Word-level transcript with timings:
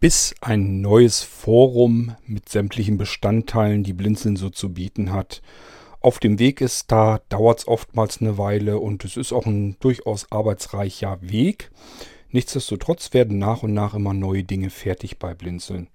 bis 0.00 0.34
ein 0.40 0.80
neues 0.80 1.22
Forum 1.22 2.16
mit 2.26 2.48
sämtlichen 2.48 2.98
Bestandteilen, 2.98 3.82
die 3.82 3.92
Blinzeln 3.92 4.36
so 4.36 4.50
zu 4.50 4.72
bieten 4.72 5.12
hat, 5.12 5.42
auf 6.00 6.20
dem 6.20 6.38
Weg 6.38 6.60
ist, 6.60 6.92
da 6.92 7.20
dauert 7.30 7.60
es 7.60 7.66
oftmals 7.68 8.20
eine 8.20 8.38
Weile 8.38 8.78
und 8.78 9.04
es 9.04 9.16
ist 9.16 9.32
auch 9.32 9.46
ein 9.46 9.76
durchaus 9.80 10.30
arbeitsreicher 10.30 11.18
Weg. 11.20 11.72
Nichtsdestotrotz 12.30 13.12
werden 13.12 13.38
nach 13.38 13.64
und 13.64 13.74
nach 13.74 13.94
immer 13.94 14.14
neue 14.14 14.44
Dinge 14.44 14.70
fertig 14.70 15.18
bei 15.18 15.34
Blinzeln. 15.34 15.88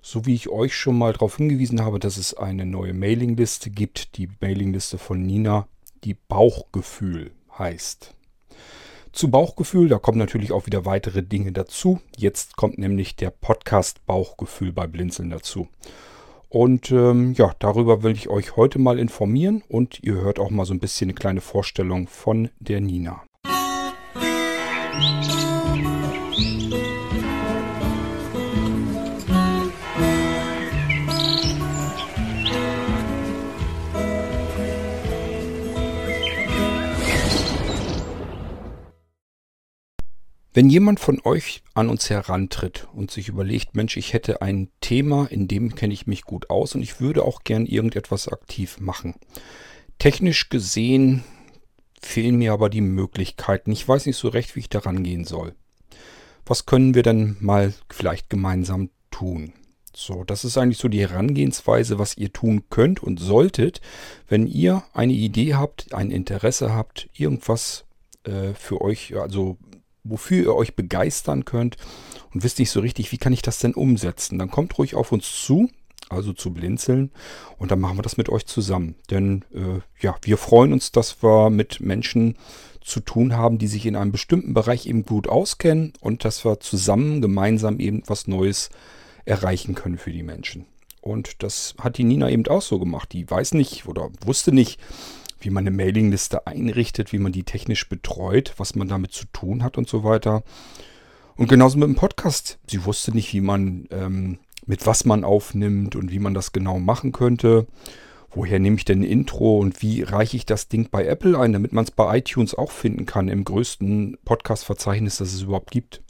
So 0.00 0.26
wie 0.26 0.34
ich 0.34 0.48
euch 0.48 0.74
schon 0.74 0.98
mal 0.98 1.12
darauf 1.12 1.36
hingewiesen 1.36 1.84
habe, 1.84 2.00
dass 2.00 2.16
es 2.16 2.34
eine 2.34 2.66
neue 2.66 2.92
Mailingliste 2.92 3.70
gibt, 3.70 4.16
die 4.16 4.28
Mailingliste 4.40 4.98
von 4.98 5.22
Nina, 5.22 5.68
die 6.02 6.14
Bauchgefühl 6.14 7.30
heißt. 7.56 8.14
Zu 9.12 9.30
Bauchgefühl, 9.30 9.88
da 9.88 9.98
kommen 9.98 10.16
natürlich 10.16 10.52
auch 10.52 10.64
wieder 10.64 10.86
weitere 10.86 11.22
Dinge 11.22 11.52
dazu. 11.52 12.00
Jetzt 12.16 12.56
kommt 12.56 12.78
nämlich 12.78 13.14
der 13.14 13.30
Podcast 13.30 14.04
Bauchgefühl 14.06 14.72
bei 14.72 14.86
Blinzeln 14.86 15.28
dazu. 15.28 15.68
Und 16.48 16.90
ähm, 16.90 17.34
ja, 17.34 17.52
darüber 17.58 18.02
will 18.02 18.12
ich 18.12 18.28
euch 18.28 18.56
heute 18.56 18.78
mal 18.78 18.98
informieren 18.98 19.62
und 19.68 20.02
ihr 20.02 20.14
hört 20.14 20.38
auch 20.38 20.50
mal 20.50 20.64
so 20.64 20.72
ein 20.72 20.80
bisschen 20.80 21.10
eine 21.10 21.14
kleine 21.14 21.42
Vorstellung 21.42 22.08
von 22.08 22.48
der 22.58 22.80
Nina. 22.80 23.22
Musik 24.94 25.51
Wenn 40.62 40.70
jemand 40.70 41.00
von 41.00 41.20
euch 41.24 41.64
an 41.74 41.88
uns 41.88 42.08
herantritt 42.08 42.86
und 42.94 43.10
sich 43.10 43.26
überlegt, 43.26 43.74
Mensch, 43.74 43.96
ich 43.96 44.12
hätte 44.12 44.42
ein 44.42 44.68
Thema, 44.80 45.26
in 45.28 45.48
dem 45.48 45.74
kenne 45.74 45.92
ich 45.92 46.06
mich 46.06 46.22
gut 46.22 46.50
aus 46.50 46.76
und 46.76 46.82
ich 46.82 47.00
würde 47.00 47.24
auch 47.24 47.42
gern 47.42 47.66
irgendetwas 47.66 48.28
aktiv 48.28 48.78
machen. 48.78 49.16
Technisch 49.98 50.50
gesehen 50.50 51.24
fehlen 52.00 52.36
mir 52.36 52.52
aber 52.52 52.70
die 52.70 52.80
Möglichkeiten. 52.80 53.72
Ich 53.72 53.88
weiß 53.88 54.06
nicht 54.06 54.16
so 54.16 54.28
recht, 54.28 54.54
wie 54.54 54.60
ich 54.60 54.68
daran 54.68 55.02
gehen 55.02 55.24
soll. 55.24 55.56
Was 56.46 56.64
können 56.64 56.94
wir 56.94 57.02
denn 57.02 57.36
mal 57.40 57.74
vielleicht 57.90 58.30
gemeinsam 58.30 58.90
tun? 59.10 59.54
So, 59.92 60.22
das 60.22 60.44
ist 60.44 60.58
eigentlich 60.58 60.78
so 60.78 60.86
die 60.86 61.00
Herangehensweise, 61.00 61.98
was 61.98 62.16
ihr 62.16 62.32
tun 62.32 62.66
könnt 62.70 63.02
und 63.02 63.18
solltet, 63.18 63.80
wenn 64.28 64.46
ihr 64.46 64.84
eine 64.92 65.12
Idee 65.12 65.56
habt, 65.56 65.92
ein 65.92 66.12
Interesse 66.12 66.72
habt, 66.72 67.08
irgendwas 67.14 67.84
äh, 68.22 68.54
für 68.54 68.80
euch, 68.80 69.16
also 69.16 69.58
wofür 70.04 70.42
ihr 70.42 70.54
euch 70.54 70.74
begeistern 70.74 71.44
könnt 71.44 71.76
und 72.32 72.42
wisst 72.42 72.58
nicht 72.58 72.70
so 72.70 72.80
richtig, 72.80 73.12
wie 73.12 73.18
kann 73.18 73.32
ich 73.32 73.42
das 73.42 73.58
denn 73.58 73.74
umsetzen, 73.74 74.38
dann 74.38 74.50
kommt 74.50 74.76
ruhig 74.78 74.94
auf 74.94 75.12
uns 75.12 75.42
zu, 75.44 75.70
also 76.08 76.32
zu 76.32 76.52
blinzeln 76.52 77.10
und 77.58 77.70
dann 77.70 77.80
machen 77.80 77.98
wir 77.98 78.02
das 78.02 78.16
mit 78.16 78.28
euch 78.28 78.46
zusammen. 78.46 78.96
Denn 79.10 79.44
äh, 79.54 79.80
ja, 80.00 80.16
wir 80.22 80.36
freuen 80.36 80.72
uns, 80.72 80.92
dass 80.92 81.22
wir 81.22 81.50
mit 81.50 81.80
Menschen 81.80 82.36
zu 82.80 83.00
tun 83.00 83.36
haben, 83.36 83.58
die 83.58 83.68
sich 83.68 83.86
in 83.86 83.96
einem 83.96 84.12
bestimmten 84.12 84.54
Bereich 84.54 84.86
eben 84.86 85.04
gut 85.04 85.28
auskennen 85.28 85.92
und 86.00 86.24
dass 86.24 86.44
wir 86.44 86.60
zusammen 86.60 87.22
gemeinsam 87.22 87.78
eben 87.78 88.02
was 88.06 88.26
Neues 88.26 88.70
erreichen 89.24 89.74
können 89.74 89.98
für 89.98 90.12
die 90.12 90.24
Menschen. 90.24 90.66
Und 91.00 91.42
das 91.42 91.74
hat 91.78 91.98
die 91.98 92.04
Nina 92.04 92.30
eben 92.30 92.46
auch 92.46 92.62
so 92.62 92.78
gemacht. 92.78 93.12
Die 93.12 93.28
weiß 93.28 93.54
nicht 93.54 93.86
oder 93.86 94.10
wusste 94.24 94.52
nicht, 94.52 94.80
wie 95.42 95.50
man 95.50 95.66
eine 95.66 95.76
Mailingliste 95.76 96.46
einrichtet, 96.46 97.12
wie 97.12 97.18
man 97.18 97.32
die 97.32 97.44
technisch 97.44 97.88
betreut, 97.88 98.54
was 98.56 98.74
man 98.74 98.88
damit 98.88 99.12
zu 99.12 99.26
tun 99.32 99.62
hat 99.62 99.78
und 99.78 99.88
so 99.88 100.04
weiter. 100.04 100.42
Und 101.36 101.48
genauso 101.48 101.78
mit 101.78 101.88
dem 101.88 101.94
Podcast. 101.94 102.58
Sie 102.66 102.84
wusste 102.84 103.12
nicht, 103.12 103.32
wie 103.32 103.40
man, 103.40 103.86
ähm, 103.90 104.38
mit 104.66 104.86
was 104.86 105.04
man 105.04 105.24
aufnimmt 105.24 105.96
und 105.96 106.10
wie 106.10 106.18
man 106.18 106.34
das 106.34 106.52
genau 106.52 106.78
machen 106.78 107.12
könnte. 107.12 107.66
Woher 108.30 108.58
nehme 108.58 108.76
ich 108.76 108.84
denn 108.84 109.00
ein 109.00 109.04
Intro 109.04 109.58
und 109.58 109.82
wie 109.82 110.02
reiche 110.02 110.36
ich 110.36 110.46
das 110.46 110.68
Ding 110.68 110.88
bei 110.90 111.04
Apple 111.04 111.38
ein, 111.38 111.52
damit 111.52 111.72
man 111.72 111.84
es 111.84 111.90
bei 111.90 112.18
iTunes 112.18 112.54
auch 112.54 112.70
finden 112.70 113.04
kann, 113.04 113.28
im 113.28 113.44
größten 113.44 114.18
Podcast-Verzeichnis, 114.24 115.18
das 115.18 115.34
es 115.34 115.42
überhaupt 115.42 115.70
gibt. 115.70 116.02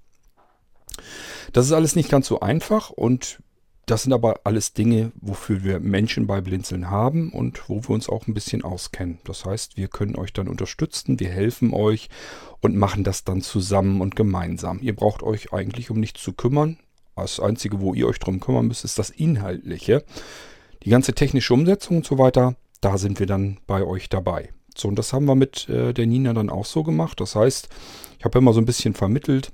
Das 1.53 1.66
ist 1.66 1.72
alles 1.72 1.97
nicht 1.97 2.10
ganz 2.10 2.26
so 2.28 2.41
einfach 2.41 2.91
und 2.91 3.43
das 3.87 4.04
sind 4.04 4.12
aber 4.12 4.41
alles 4.44 4.75
Dinge, 4.75 5.10
wofür 5.20 5.65
wir 5.65 5.81
Menschen 5.81 6.26
bei 6.26 6.41
Blinzeln 6.41 6.91
haben 6.91 7.32
und 7.32 7.69
wo 7.69 7.82
wir 7.82 7.91
uns 7.91 8.09
auch 8.09 8.26
ein 8.26 8.34
bisschen 8.34 8.62
auskennen. 8.62 9.19
Das 9.25 9.44
heißt, 9.44 9.76
wir 9.76 9.88
können 9.88 10.16
euch 10.16 10.32
dann 10.32 10.48
unterstützen, 10.48 11.19
wir 11.19 11.28
helfen 11.28 11.75
euch 11.75 12.09
und 12.60 12.76
machen 12.76 13.03
das 13.03 13.25
dann 13.25 13.43
zusammen 13.43 14.00
und 14.00 14.15
gemeinsam. 14.15 14.78
Ihr 14.81 14.94
braucht 14.94 15.22
euch 15.22 15.53
eigentlich 15.53 15.91
um 15.91 15.98
nichts 15.98 16.22
zu 16.22 16.32
kümmern. 16.32 16.78
Das 17.16 17.41
Einzige, 17.41 17.81
wo 17.81 17.93
ihr 17.93 18.06
euch 18.06 18.20
drum 18.20 18.41
kümmern 18.41 18.69
müsst, 18.69 18.84
ist 18.84 18.98
das 18.98 19.10
Inhaltliche. 19.10 20.04
Die 20.84 20.91
ganze 20.91 21.12
technische 21.12 21.53
Umsetzung 21.53 21.99
und 21.99 22.06
so 22.06 22.19
weiter, 22.19 22.54
da 22.81 22.99
sind 22.99 23.19
wir 23.19 23.26
dann 23.26 23.59
bei 23.66 23.84
euch 23.84 24.09
dabei. 24.09 24.50
So, 24.76 24.88
und 24.88 24.99
das 24.99 25.12
haben 25.12 25.26
wir 25.26 25.34
mit 25.34 25.69
äh, 25.69 25.93
der 25.93 26.06
Nina 26.06 26.32
dann 26.32 26.50
auch 26.50 26.64
so 26.64 26.82
gemacht. 26.82 27.20
Das 27.20 27.34
heißt, 27.34 27.69
ich 28.19 28.25
habe 28.25 28.38
immer 28.38 28.53
so 28.53 28.60
ein 28.60 28.66
bisschen 28.66 28.94
vermittelt, 28.94 29.53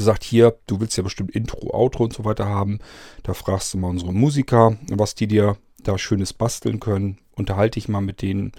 gesagt, 0.00 0.24
hier, 0.24 0.58
du 0.66 0.80
willst 0.80 0.96
ja 0.96 1.02
bestimmt 1.02 1.30
Intro, 1.32 1.74
Outro 1.74 2.04
und 2.04 2.12
so 2.14 2.24
weiter 2.24 2.46
haben. 2.46 2.78
Da 3.22 3.34
fragst 3.34 3.74
du 3.74 3.78
mal 3.78 3.88
unsere 3.88 4.14
Musiker, 4.14 4.76
was 4.90 5.14
die 5.14 5.26
dir 5.26 5.58
da 5.82 5.98
Schönes 5.98 6.32
basteln 6.32 6.80
können. 6.80 7.18
Unterhalte 7.36 7.78
ich 7.78 7.88
mal 7.88 8.00
mit 8.00 8.22
denen 8.22 8.52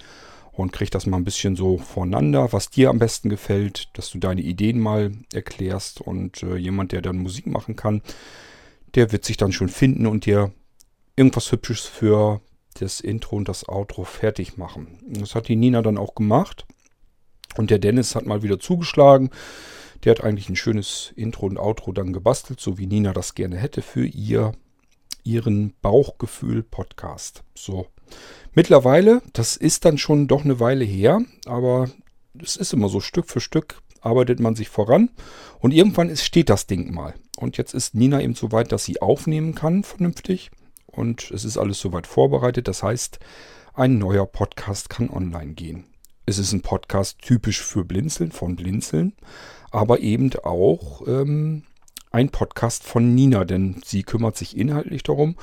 und 0.51 0.72
krieg 0.72 0.91
das 0.91 1.07
mal 1.07 1.18
ein 1.18 1.24
bisschen 1.24 1.56
so 1.56 1.80
voneinander, 1.80 2.53
was 2.53 2.69
dir 2.69 2.91
am 2.91 3.00
besten 3.00 3.30
gefällt, 3.30 3.90
dass 3.97 4.12
du 4.12 4.19
deine 4.19 4.41
Ideen 4.41 4.80
mal 4.80 5.12
erklärst 5.34 6.01
und 6.01 6.44
äh, 6.44 6.57
jemand, 6.57 6.91
der 6.91 7.01
dann 7.01 7.18
Musik 7.18 7.47
machen 7.47 7.75
kann, 7.75 8.03
der 8.94 9.12
wird 9.12 9.25
sich 9.25 9.38
dann 9.38 9.51
schon 9.51 9.69
finden 9.69 10.06
und 10.06 10.25
dir 10.25 10.51
irgendwas 11.16 11.51
Hübsches 11.51 11.81
für 11.81 12.41
das 12.80 13.00
Intro 13.00 13.35
und 13.35 13.50
das 13.50 13.68
Outro 13.68 14.03
fertig 14.03 14.57
machen. 14.57 15.00
Das 15.07 15.34
hat 15.34 15.47
die 15.47 15.56
Nina 15.56 15.81
dann 15.81 15.97
auch 15.97 16.13
gemacht 16.13 16.66
und 17.57 17.72
der 17.72 17.80
Dennis 17.80 18.16
hat 18.16 18.25
mal 18.25 18.44
wieder 18.44 18.59
zugeschlagen. 18.59 19.31
Der 20.03 20.12
hat 20.12 20.23
eigentlich 20.23 20.50
ein 20.50 20.56
schönes 20.56 21.13
Intro 21.16 21.45
und 21.45 21.57
Outro 21.57 21.91
dann 21.91 22.13
gebastelt, 22.13 22.59
so 22.59 22.78
wie 22.78 22.88
Nina 22.88 23.13
das 23.13 23.35
gerne 23.35 23.57
hätte 23.57 23.81
für 23.81 24.06
ihr, 24.06 24.53
ihren 25.23 25.73
Bauchgefühl-Podcast. 25.81 27.44
So. 27.56 27.88
Mittlerweile, 28.53 29.22
das 29.34 29.56
ist 29.56 29.85
dann 29.85 29.97
schon 29.97 30.28
doch 30.28 30.44
eine 30.44 30.59
Weile 30.59 30.84
her, 30.84 31.22
aber 31.45 31.89
es 32.41 32.56
ist 32.56 32.73
immer 32.73 32.89
so 32.89 33.00
Stück 33.00 33.29
für 33.29 33.39
Stück 33.39 33.81
arbeitet 34.01 34.39
man 34.39 34.56
sich 34.56 34.69
voran 34.69 35.09
und 35.59 35.73
irgendwann 35.73 36.09
ist, 36.09 36.25
steht 36.25 36.50
das 36.50 36.68
Ding 36.68 36.94
mal. 36.94 37.13
Und 37.38 37.57
jetzt 37.57 37.73
ist 37.73 37.95
Nina 37.95 38.22
eben 38.22 38.35
so 38.35 38.51
weit, 38.51 38.72
dass 38.72 38.83
sie 38.83 39.01
aufnehmen 39.01 39.56
kann 39.56 39.83
vernünftig 39.83 40.51
und 40.88 41.31
es 41.31 41.45
ist 41.45 41.57
alles 41.57 41.79
soweit 41.79 42.07
vorbereitet. 42.07 42.68
Das 42.68 42.83
heißt, 42.83 43.19
ein 43.73 43.97
neuer 43.97 44.25
Podcast 44.25 44.89
kann 44.89 45.09
online 45.09 45.53
gehen. 45.53 45.85
Es 46.25 46.38
ist 46.38 46.51
ein 46.51 46.62
Podcast 46.62 47.19
typisch 47.19 47.62
für 47.62 47.85
Blinzeln, 47.85 48.31
von 48.31 48.56
Blinzeln, 48.56 49.13
aber 49.71 49.99
eben 49.99 50.31
auch 50.43 51.07
ähm, 51.07 51.63
ein 52.11 52.29
Podcast 52.29 52.83
von 52.83 53.15
Nina, 53.15 53.45
denn 53.45 53.81
sie 53.85 54.03
kümmert 54.03 54.37
sich 54.37 54.55
inhaltlich 54.57 55.03
darum 55.03 55.35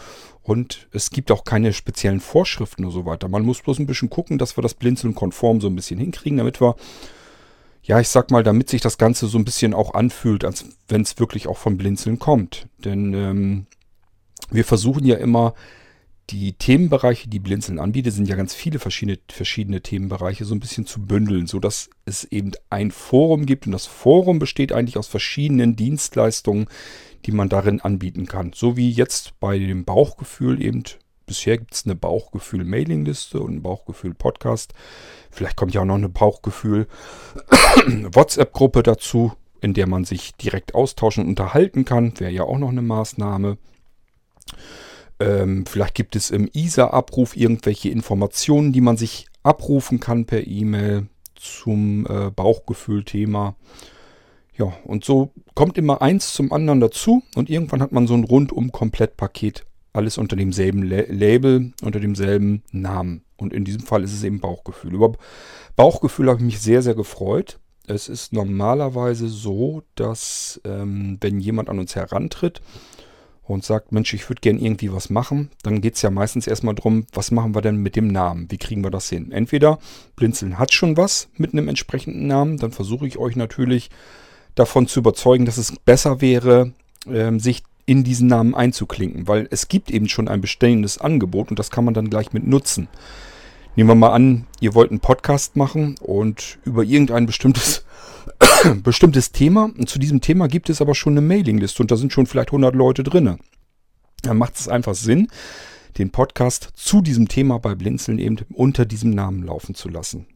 und 0.43 0.87
es 0.93 1.11
gibt 1.11 1.31
auch 1.31 1.45
keine 1.45 1.73
speziellen 1.73 2.21
Vorschriften 2.21 2.85
und 2.85 2.91
so 2.91 3.07
weiter. 3.07 3.29
Man 3.29 3.43
muss 3.43 3.63
bloß 3.63 3.79
ein 3.79 3.87
bisschen 3.87 4.11
gucken, 4.11 4.39
dass 4.39 4.57
wir 4.57 4.63
das 4.63 4.75
Blinzeln 4.75 5.15
konform 5.15 5.61
so 5.61 5.69
ein 5.69 5.77
bisschen 5.77 5.99
hinkriegen, 5.99 6.39
damit 6.39 6.61
wir, 6.61 6.77
ja, 7.83 8.01
ich 8.01 8.09
sag 8.09 8.31
mal, 8.31 8.43
damit 8.43 8.69
sich 8.69 8.83
das 8.83 8.99
Ganze 8.99 9.27
so 9.27 9.39
ein 9.39 9.45
bisschen 9.45 9.73
auch 9.73 9.95
anfühlt, 9.95 10.45
als 10.45 10.67
wenn 10.89 11.03
es 11.03 11.19
wirklich 11.19 11.49
auch 11.49 11.59
von 11.59 11.79
Blinzeln 11.79 12.19
kommt. 12.19 12.67
Denn 12.85 13.15
ähm, 13.15 13.67
wir 14.51 14.65
versuchen 14.65 15.05
ja 15.05 15.17
immer 15.17 15.55
die 16.31 16.53
Themenbereiche, 16.53 17.29
die 17.29 17.39
Blinzeln 17.39 17.79
anbietet, 17.79 18.13
sind 18.13 18.29
ja 18.29 18.37
ganz 18.37 18.55
viele 18.55 18.79
verschiedene, 18.79 19.19
verschiedene 19.31 19.81
Themenbereiche, 19.81 20.45
so 20.45 20.55
ein 20.55 20.61
bisschen 20.61 20.85
zu 20.85 21.01
bündeln, 21.01 21.47
sodass 21.47 21.89
es 22.05 22.25
eben 22.25 22.53
ein 22.69 22.91
Forum 22.91 23.47
gibt. 23.47 23.65
Und 23.67 23.73
das 23.73 23.87
Forum 23.87 24.39
besteht 24.39 24.71
eigentlich 24.73 24.99
aus 24.99 25.07
verschiedenen 25.07 25.75
Dienstleistungen, 25.75 26.67
die 27.25 27.33
man 27.33 27.49
darin 27.49 27.81
anbieten 27.81 28.27
kann. 28.27 28.53
So 28.55 28.77
wie 28.77 28.91
jetzt 28.91 29.41
bei 29.41 29.59
dem 29.59 29.87
Bauchgefühl 29.87 30.63
eben. 30.63 30.85
Bisher 31.27 31.57
gibt 31.59 31.75
es 31.75 31.85
eine 31.85 31.95
Bauchgefühl-Mailingliste 31.95 33.39
und 33.41 33.57
ein 33.57 33.63
Bauchgefühl-Podcast. 33.63 34.73
Vielleicht 35.31 35.57
kommt 35.57 35.75
ja 35.75 35.83
auch 35.83 35.87
noch 35.87 35.97
eine 35.97 36.09
Bauchgefühl-WhatsApp-Gruppe 36.09 38.83
dazu, 38.83 39.35
in 39.61 39.75
der 39.75 39.87
man 39.87 40.05
sich 40.05 40.35
direkt 40.37 40.75
austauschen 40.75 41.25
und 41.25 41.31
unterhalten 41.31 41.85
kann. 41.85 42.19
Wäre 42.19 42.33
ja 42.33 42.45
auch 42.45 42.59
noch 42.59 42.71
eine 42.71 42.83
Maßnahme. 42.83 43.59
Ähm, 45.21 45.67
vielleicht 45.67 45.95
gibt 45.95 46.17
es 46.17 46.31
im 46.31 46.49
ISA-Abruf 46.53 47.37
irgendwelche 47.37 47.89
Informationen, 47.89 48.73
die 48.73 48.81
man 48.81 48.97
sich 48.97 49.27
abrufen 49.43 50.01
kann 50.01 50.27
per 50.27 50.47
E-Mail 50.47 51.09
zum 51.35 52.07
äh, 52.07 52.31
Bauchgefühl-Thema. 52.31 53.57
Ja, 54.57 54.73
und 54.85 55.05
so 55.05 55.31
kommt 55.55 55.79
immer 55.79 56.03
eins 56.03 56.33
zum 56.33 56.53
anderen 56.53 56.81
dazu 56.81 57.23
und 57.37 57.49
irgendwann 57.49 57.81
hat 57.81 57.93
man 57.93 58.07
so 58.07 58.15
ein 58.15 58.25
Rundum-Komplettpaket, 58.25 59.65
alles 59.93 60.19
unter 60.19 60.37
demselben 60.37 60.83
La 60.83 61.03
Label, 61.09 61.73
unter 61.83 62.01
demselben 62.01 62.63
Namen. 62.73 63.23
Und 63.37 63.53
in 63.53 63.65
diesem 63.65 63.83
Fall 63.83 64.03
ist 64.03 64.13
es 64.13 64.25
eben 64.25 64.41
Bauchgefühl. 64.41 64.95
Über 64.95 65.13
Bauchgefühl 65.77 66.29
habe 66.29 66.41
ich 66.41 66.45
mich 66.45 66.61
sehr, 66.61 66.83
sehr 66.83 66.97
gefreut. 66.97 67.61
Es 67.87 68.09
ist 68.09 68.33
normalerweise 68.33 69.29
so, 69.29 69.83
dass 69.95 70.61
ähm, 70.65 71.19
wenn 71.21 71.41
jemand 71.41 71.71
an 71.71 71.79
uns 71.79 71.95
herantritt 71.95 72.61
und 73.49 73.65
sagt, 73.65 73.93
Mensch, 73.93 74.13
ich 74.15 74.29
würde 74.29 74.41
gern 74.41 74.59
irgendwie 74.59 74.93
was 74.93 75.11
machen, 75.11 75.51
dann 75.63 75.81
geht 75.81 75.95
es 75.97 76.03
ja 76.03 76.11
meistens 76.11 76.47
erstmal 76.47 76.75
darum, 76.75 77.07
was 77.13 77.31
machen 77.31 77.55
wir 77.55 77.63
denn 77.63 77.77
mit 77.77 77.97
dem 77.97 78.09
Namen? 78.09 78.51
Wie 78.51 78.59
kriegen 78.59 78.85
wir 78.85 78.91
das 78.91 79.09
hin? 79.09 79.33
Entweder 79.33 79.79
Blinzeln 80.17 80.59
hat 80.59 80.73
schon 80.73 80.97
was 80.97 81.29
mit 81.37 81.53
einem 81.53 81.69
entsprechenden 81.69 82.27
Namen, 82.27 82.59
dann 82.59 82.73
versuche 82.73 83.07
ich 83.07 83.19
euch 83.19 83.37
natürlich 83.37 83.91
davon 84.55 84.87
zu 84.87 85.01
überzeugen, 85.01 85.45
dass 85.45 85.57
es 85.57 85.75
besser 85.85 86.21
wäre, 86.21 86.73
ähm, 87.07 87.41
sich 87.41 87.63
in 87.87 88.05
diesen 88.05 88.29
Namen 88.29 88.55
einzuklinken, 88.55 89.29
weil 89.29 89.49
es 89.51 89.69
gibt 89.69 89.91
eben 89.91 90.09
schon 90.09 90.29
ein 90.29 90.43
bestehendes 90.43 90.99
Angebot 90.99 91.49
und 91.49 91.59
das 91.59 91.71
kann 91.71 91.87
man 91.87 91.95
dann 91.95 92.11
gleich 92.11 92.35
mit 92.35 92.47
nutzen. 92.47 92.89
Nehmen 93.77 93.89
wir 93.89 93.95
mal 93.95 94.13
an, 94.13 94.47
ihr 94.61 94.75
wollt 94.75 94.91
einen 94.91 95.01
Podcast 95.01 95.57
machen 95.57 95.95
und 96.01 96.59
über 96.65 96.83
irgendein 96.83 97.25
bestimmtes, 97.25 97.85
bestimmtes 98.83 99.33
Thema. 99.33 99.65
Und 99.65 99.89
zu 99.89 99.99
diesem 99.99 100.21
Thema 100.21 100.49
gibt 100.49 100.71
es 100.71 100.81
aber 100.81 100.95
schon 100.95 101.15
eine 101.15 101.21
Mailingliste 101.21 101.83
und 101.83 101.91
da 101.91 101.97
sind 101.97 102.13
schon 102.13 102.27
vielleicht 102.27 102.51
100 102.51 102.75
Leute 102.75 103.03
drin. 103.03 103.39
Dann 104.23 104.37
macht 104.37 104.57
es 104.57 104.69
einfach 104.69 104.95
Sinn, 104.95 105.29
den 105.97 106.11
Podcast 106.11 106.71
zu 106.75 107.01
diesem 107.01 107.29
Thema 107.29 107.59
bei 107.59 107.75
Blinzeln 107.75 108.19
eben 108.19 108.39
unter 108.53 108.85
diesem 108.85 109.11
Namen 109.11 109.43
laufen 109.45 109.75
zu 109.75 109.89
lassen. 109.89 110.27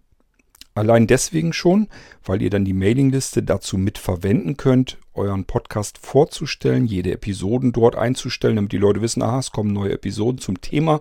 Allein 0.75 1.07
deswegen 1.07 1.53
schon, 1.53 1.89
weil 2.25 2.41
ihr 2.41 2.49
dann 2.49 2.65
die 2.65 2.73
Mailingliste 2.73 3.43
dazu 3.43 3.77
mitverwenden 3.77 4.57
könnt, 4.57 4.97
euren 5.13 5.45
Podcast 5.45 5.99
vorzustellen, 5.99 6.87
jede 6.87 7.13
Episoden 7.13 7.73
dort 7.73 7.95
einzustellen, 7.95 8.57
damit 8.57 8.73
die 8.73 8.79
Leute 8.79 9.03
wissen, 9.03 9.23
aha, 9.23 9.41
es 9.41 9.53
kommen 9.53 9.73
neue 9.73 9.93
Episoden 9.93 10.39
zum 10.39 10.63
Thema, 10.63 11.01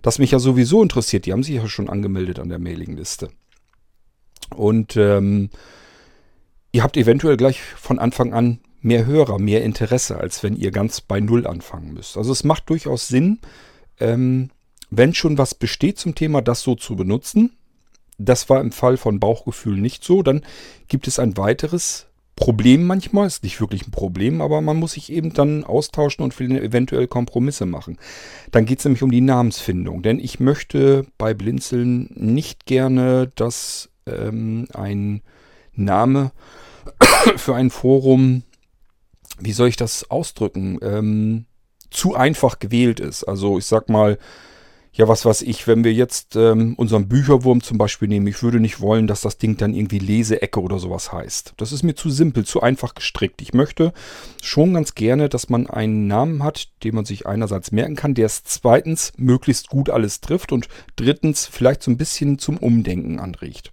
das 0.00 0.18
mich 0.18 0.30
ja 0.30 0.38
sowieso 0.38 0.82
interessiert. 0.82 1.26
Die 1.26 1.32
haben 1.32 1.42
sich 1.42 1.56
ja 1.56 1.68
schon 1.68 1.90
angemeldet 1.90 2.38
an 2.38 2.48
der 2.48 2.58
Mailingliste. 2.58 3.28
Und 4.56 4.96
ähm, 4.96 5.50
ihr 6.72 6.82
habt 6.82 6.96
eventuell 6.96 7.36
gleich 7.36 7.60
von 7.60 7.98
Anfang 7.98 8.32
an 8.32 8.60
mehr 8.80 9.06
Hörer, 9.06 9.38
mehr 9.38 9.62
Interesse, 9.62 10.18
als 10.18 10.42
wenn 10.42 10.56
ihr 10.56 10.70
ganz 10.70 11.00
bei 11.00 11.20
Null 11.20 11.46
anfangen 11.46 11.92
müsst. 11.92 12.16
Also 12.16 12.32
es 12.32 12.44
macht 12.44 12.68
durchaus 12.70 13.08
Sinn, 13.08 13.38
ähm, 13.98 14.50
wenn 14.90 15.14
schon 15.14 15.38
was 15.38 15.54
besteht 15.54 15.98
zum 15.98 16.14
Thema, 16.14 16.42
das 16.42 16.62
so 16.62 16.74
zu 16.74 16.96
benutzen 16.96 17.52
das 18.20 18.48
war 18.48 18.60
im 18.60 18.70
Fall 18.70 18.96
von 18.96 19.18
Bauchgefühl 19.18 19.78
nicht 19.78 20.04
so. 20.04 20.22
Dann 20.22 20.42
gibt 20.88 21.08
es 21.08 21.18
ein 21.18 21.36
weiteres 21.36 22.06
Problem 22.36 22.86
manchmal. 22.86 23.26
Ist 23.26 23.42
nicht 23.42 23.60
wirklich 23.60 23.86
ein 23.86 23.92
Problem, 23.92 24.40
aber 24.40 24.60
man 24.60 24.76
muss 24.76 24.92
sich 24.92 25.10
eben 25.10 25.32
dann 25.32 25.64
austauschen 25.64 26.22
und 26.22 26.38
eventuell 26.38 27.08
Kompromisse 27.08 27.66
machen. 27.66 27.98
Dann 28.50 28.66
geht 28.66 28.80
es 28.80 28.84
nämlich 28.84 29.02
um 29.02 29.10
die 29.10 29.20
Namensfindung. 29.22 30.02
Denn 30.02 30.18
ich 30.18 30.38
möchte 30.38 31.06
bei 31.18 31.34
Blinzeln 31.34 32.10
nicht 32.14 32.66
gerne, 32.66 33.30
dass 33.34 33.88
ähm, 34.06 34.66
ein 34.74 35.22
Name 35.84 36.32
für 37.36 37.54
ein 37.54 37.70
Forum, 37.70 38.42
wie 39.38 39.52
soll 39.52 39.68
ich 39.68 39.76
das 39.76 40.10
ausdrücken, 40.10 40.78
ähm, 40.82 41.46
zu 41.90 42.14
einfach 42.14 42.58
gewählt 42.58 43.00
ist. 43.00 43.24
Also 43.24 43.58
ich 43.58 43.66
sag 43.66 43.88
mal, 43.88 44.18
ja, 44.92 45.06
was 45.06 45.24
weiß 45.24 45.42
ich, 45.42 45.68
wenn 45.68 45.84
wir 45.84 45.92
jetzt 45.92 46.34
ähm, 46.34 46.74
unseren 46.74 47.08
Bücherwurm 47.08 47.62
zum 47.62 47.78
Beispiel 47.78 48.08
nehmen, 48.08 48.26
ich 48.26 48.42
würde 48.42 48.58
nicht 48.58 48.80
wollen, 48.80 49.06
dass 49.06 49.20
das 49.20 49.38
Ding 49.38 49.56
dann 49.56 49.72
irgendwie 49.72 50.00
Leseecke 50.00 50.60
oder 50.60 50.80
sowas 50.80 51.12
heißt. 51.12 51.54
Das 51.58 51.70
ist 51.70 51.84
mir 51.84 51.94
zu 51.94 52.10
simpel, 52.10 52.44
zu 52.44 52.60
einfach 52.60 52.94
gestrickt. 52.94 53.40
Ich 53.40 53.54
möchte 53.54 53.92
schon 54.42 54.74
ganz 54.74 54.94
gerne, 54.94 55.28
dass 55.28 55.48
man 55.48 55.68
einen 55.68 56.08
Namen 56.08 56.42
hat, 56.42 56.68
den 56.82 56.96
man 56.96 57.04
sich 57.04 57.26
einerseits 57.26 57.70
merken 57.70 57.94
kann, 57.94 58.14
der 58.14 58.26
es 58.26 58.42
zweitens 58.42 59.12
möglichst 59.16 59.68
gut 59.68 59.90
alles 59.90 60.20
trifft 60.20 60.50
und 60.50 60.68
drittens 60.96 61.46
vielleicht 61.46 61.84
so 61.84 61.90
ein 61.90 61.96
bisschen 61.96 62.38
zum 62.38 62.56
Umdenken 62.56 63.20
anregt. 63.20 63.72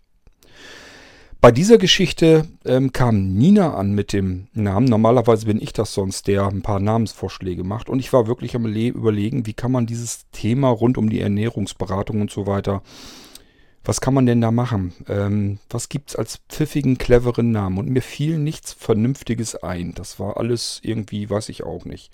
Bei 1.39 1.51
dieser 1.51 1.77
Geschichte 1.77 2.47
ähm, 2.65 2.91
kam 2.91 3.33
Nina 3.33 3.75
an 3.75 3.91
mit 3.91 4.11
dem 4.11 4.47
Namen. 4.53 4.87
Normalerweise 4.87 5.45
bin 5.45 5.61
ich 5.61 5.71
das 5.71 5.93
sonst, 5.93 6.25
der 6.27 6.47
ein 6.47 6.63
paar 6.63 6.79
Namensvorschläge 6.79 7.63
macht. 7.63 7.89
Und 7.89 7.99
ich 7.99 8.11
war 8.11 8.25
wirklich 8.25 8.55
am 8.55 8.65
überlegen, 8.65 9.45
wie 9.45 9.53
kann 9.53 9.71
man 9.71 9.85
dieses 9.85 10.25
Thema 10.31 10.69
rund 10.69 10.97
um 10.97 11.11
die 11.11 11.21
Ernährungsberatung 11.21 12.21
und 12.21 12.31
so 12.31 12.47
weiter, 12.47 12.81
was 13.85 14.01
kann 14.01 14.15
man 14.15 14.25
denn 14.25 14.41
da 14.41 14.49
machen? 14.51 14.93
Ähm, 15.07 15.59
was 15.69 15.87
es 16.07 16.15
als 16.15 16.41
pfiffigen, 16.49 16.97
cleveren 16.97 17.51
Namen? 17.51 17.77
Und 17.77 17.89
mir 17.89 18.01
fiel 18.01 18.39
nichts 18.39 18.73
Vernünftiges 18.73 19.55
ein. 19.55 19.93
Das 19.93 20.19
war 20.19 20.37
alles 20.37 20.79
irgendwie, 20.81 21.29
weiß 21.29 21.49
ich 21.49 21.63
auch 21.63 21.85
nicht. 21.85 22.11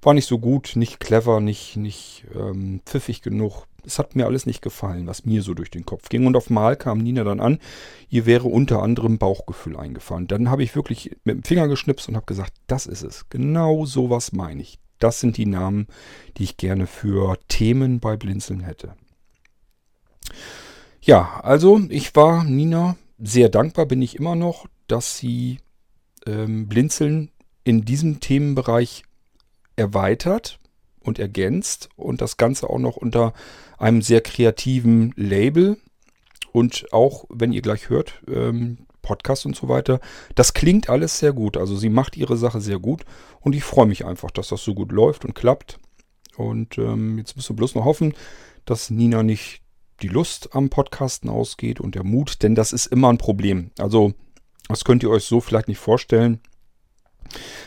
War 0.00 0.14
nicht 0.14 0.26
so 0.26 0.38
gut, 0.38 0.72
nicht 0.74 1.00
clever, 1.00 1.40
nicht, 1.40 1.76
nicht 1.76 2.24
ähm, 2.34 2.80
pfiffig 2.86 3.20
genug 3.20 3.67
es 3.84 3.98
hat 3.98 4.16
mir 4.16 4.26
alles 4.26 4.46
nicht 4.46 4.62
gefallen, 4.62 5.06
was 5.06 5.24
mir 5.24 5.42
so 5.42 5.54
durch 5.54 5.70
den 5.70 5.86
Kopf 5.86 6.08
ging. 6.08 6.26
Und 6.26 6.36
auf 6.36 6.50
Mal 6.50 6.76
kam 6.76 6.98
Nina 6.98 7.24
dann 7.24 7.40
an, 7.40 7.58
ihr 8.08 8.26
wäre 8.26 8.48
unter 8.48 8.82
anderem 8.82 9.18
Bauchgefühl 9.18 9.76
eingefallen. 9.76 10.26
Dann 10.26 10.50
habe 10.50 10.62
ich 10.62 10.74
wirklich 10.74 11.16
mit 11.24 11.36
dem 11.36 11.42
Finger 11.44 11.68
geschnipst 11.68 12.08
und 12.08 12.16
habe 12.16 12.26
gesagt, 12.26 12.52
das 12.66 12.86
ist 12.86 13.02
es. 13.02 13.28
Genau 13.28 13.84
sowas 13.86 14.32
meine 14.32 14.62
ich. 14.62 14.78
Das 14.98 15.20
sind 15.20 15.36
die 15.36 15.46
Namen, 15.46 15.86
die 16.36 16.44
ich 16.44 16.56
gerne 16.56 16.86
für 16.86 17.38
Themen 17.48 18.00
bei 18.00 18.16
Blinzeln 18.16 18.60
hätte. 18.60 18.94
Ja, 21.00 21.40
also 21.42 21.80
ich 21.88 22.14
war 22.16 22.44
Nina 22.44 22.96
sehr 23.18 23.48
dankbar, 23.48 23.86
bin 23.86 24.02
ich 24.02 24.16
immer 24.16 24.34
noch, 24.34 24.66
dass 24.88 25.16
sie 25.16 25.60
ähm, 26.26 26.68
Blinzeln 26.68 27.30
in 27.64 27.84
diesem 27.84 28.20
Themenbereich 28.20 29.04
erweitert 29.76 30.58
und 31.00 31.18
ergänzt 31.18 31.88
und 31.96 32.20
das 32.20 32.36
Ganze 32.36 32.68
auch 32.68 32.78
noch 32.78 32.96
unter 32.96 33.32
einem 33.78 34.02
sehr 34.02 34.20
kreativen 34.20 35.12
Label. 35.16 35.76
Und 36.52 36.86
auch, 36.92 37.24
wenn 37.28 37.52
ihr 37.52 37.62
gleich 37.62 37.88
hört, 37.88 38.22
ähm, 38.26 38.78
Podcast 39.02 39.46
und 39.46 39.56
so 39.56 39.68
weiter, 39.68 40.00
das 40.34 40.54
klingt 40.54 40.90
alles 40.90 41.18
sehr 41.18 41.32
gut. 41.32 41.56
Also 41.56 41.76
sie 41.76 41.88
macht 41.88 42.16
ihre 42.16 42.36
Sache 42.36 42.60
sehr 42.60 42.78
gut 42.78 43.04
und 43.40 43.54
ich 43.54 43.64
freue 43.64 43.86
mich 43.86 44.04
einfach, 44.04 44.30
dass 44.30 44.48
das 44.48 44.62
so 44.62 44.74
gut 44.74 44.92
läuft 44.92 45.24
und 45.24 45.34
klappt. 45.34 45.78
Und 46.36 46.78
ähm, 46.78 47.18
jetzt 47.18 47.36
müssen 47.36 47.50
wir 47.50 47.56
bloß 47.56 47.74
noch 47.74 47.84
hoffen, 47.84 48.14
dass 48.64 48.90
Nina 48.90 49.22
nicht 49.22 49.62
die 50.02 50.08
Lust 50.08 50.54
am 50.54 50.68
Podcasten 50.68 51.28
ausgeht 51.28 51.80
und 51.80 51.94
der 51.94 52.04
Mut, 52.04 52.42
denn 52.42 52.54
das 52.54 52.72
ist 52.72 52.86
immer 52.86 53.08
ein 53.08 53.18
Problem. 53.18 53.70
Also, 53.78 54.12
das 54.68 54.84
könnt 54.84 55.02
ihr 55.02 55.10
euch 55.10 55.24
so 55.24 55.40
vielleicht 55.40 55.68
nicht 55.68 55.78
vorstellen. 55.78 56.40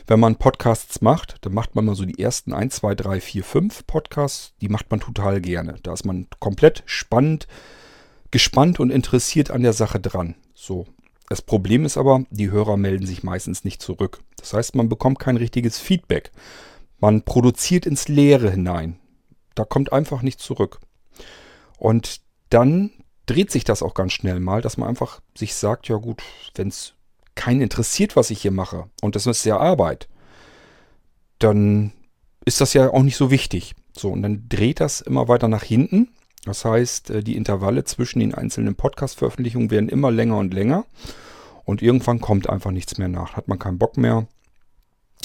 Wenn 0.08 0.20
man 0.20 0.36
Podcasts 0.36 1.02
macht, 1.02 1.36
dann 1.42 1.54
macht 1.54 1.76
man 1.76 1.86
mal 1.86 1.96
so 1.96 2.06
die 2.06 2.22
ersten 2.22 2.54
1, 2.54 2.76
2, 2.76 2.96
3, 2.96 3.22
4, 3.22 3.44
5 3.44 3.88
Podcasts. 3.88 4.54
Die 4.62 4.70
macht 4.70 4.90
man 4.92 5.00
total 5.00 5.42
gerne. 5.42 5.76
Da 5.84 5.94
ist 5.94 6.06
man 6.06 6.28
komplett 6.40 6.84
spannend, 6.86 7.48
gespannt 8.32 8.80
und 8.80 8.90
interessiert 8.90 9.52
an 9.52 9.64
der 9.64 9.74
Sache 9.74 10.00
dran. 10.00 10.36
So. 10.54 10.86
Das 11.30 11.42
Problem 11.42 11.86
ist 11.86 11.96
aber, 11.96 12.26
die 12.30 12.52
Hörer 12.52 12.76
melden 12.76 13.06
sich 13.06 13.24
meistens 13.24 13.64
nicht 13.64 13.82
zurück. 13.82 14.20
Das 14.38 14.54
heißt, 14.54 14.76
man 14.76 14.90
bekommt 14.90 15.20
kein 15.20 15.38
richtiges 15.38 15.80
Feedback. 15.80 16.32
Man 17.00 17.22
produziert 17.22 17.86
ins 17.86 18.10
Leere 18.10 18.52
hinein. 18.52 19.00
Da 19.56 19.64
kommt 19.64 19.94
einfach 19.94 20.24
nichts 20.24 20.44
zurück. 20.44 20.80
Und 21.78 22.20
dann 22.50 22.92
dreht 23.28 23.50
sich 23.50 23.64
das 23.64 23.82
auch 23.82 23.94
ganz 23.94 24.12
schnell 24.12 24.40
mal, 24.40 24.62
dass 24.62 24.78
man 24.78 24.90
einfach 24.90 25.22
sich 25.38 25.56
sagt, 25.56 25.88
ja 25.88 25.96
gut, 25.96 26.22
wenn 26.56 26.68
es 26.68 26.96
keinen 27.36 27.62
interessiert, 27.62 28.16
was 28.16 28.30
ich 28.30 28.42
hier 28.42 28.52
mache, 28.52 28.90
und 29.02 29.16
das 29.16 29.26
ist 29.26 29.46
ja 29.46 29.58
Arbeit, 29.58 30.08
dann 31.40 31.94
ist 32.46 32.62
das 32.62 32.74
ja 32.74 32.90
auch 32.92 33.04
nicht 33.04 33.18
so 33.18 33.32
wichtig. 33.32 33.74
So, 33.96 34.10
und 34.10 34.22
dann 34.22 34.46
dreht 34.50 34.80
das 34.80 35.02
immer 35.02 35.28
weiter 35.28 35.48
nach 35.48 35.64
hinten. 35.64 36.10
Das 36.46 36.66
heißt, 36.66 37.10
äh, 37.12 37.24
die 37.24 37.36
Intervalle 37.36 37.84
zwischen 37.84 38.20
den 38.20 38.34
einzelnen 38.34 38.76
Podcast-Veröffentlichungen 38.76 39.70
werden 39.70 39.90
immer 39.90 40.12
länger 40.12 40.38
und 40.38 40.54
länger. 40.54 40.86
Und 41.66 41.82
irgendwann 41.82 42.22
kommt 42.22 42.50
einfach 42.50 42.72
nichts 42.72 42.98
mehr 42.98 43.08
nach. 43.08 43.34
Hat 43.34 43.48
man 43.48 43.60
keinen 43.60 43.78
Bock 43.78 43.98
mehr. 43.98 44.28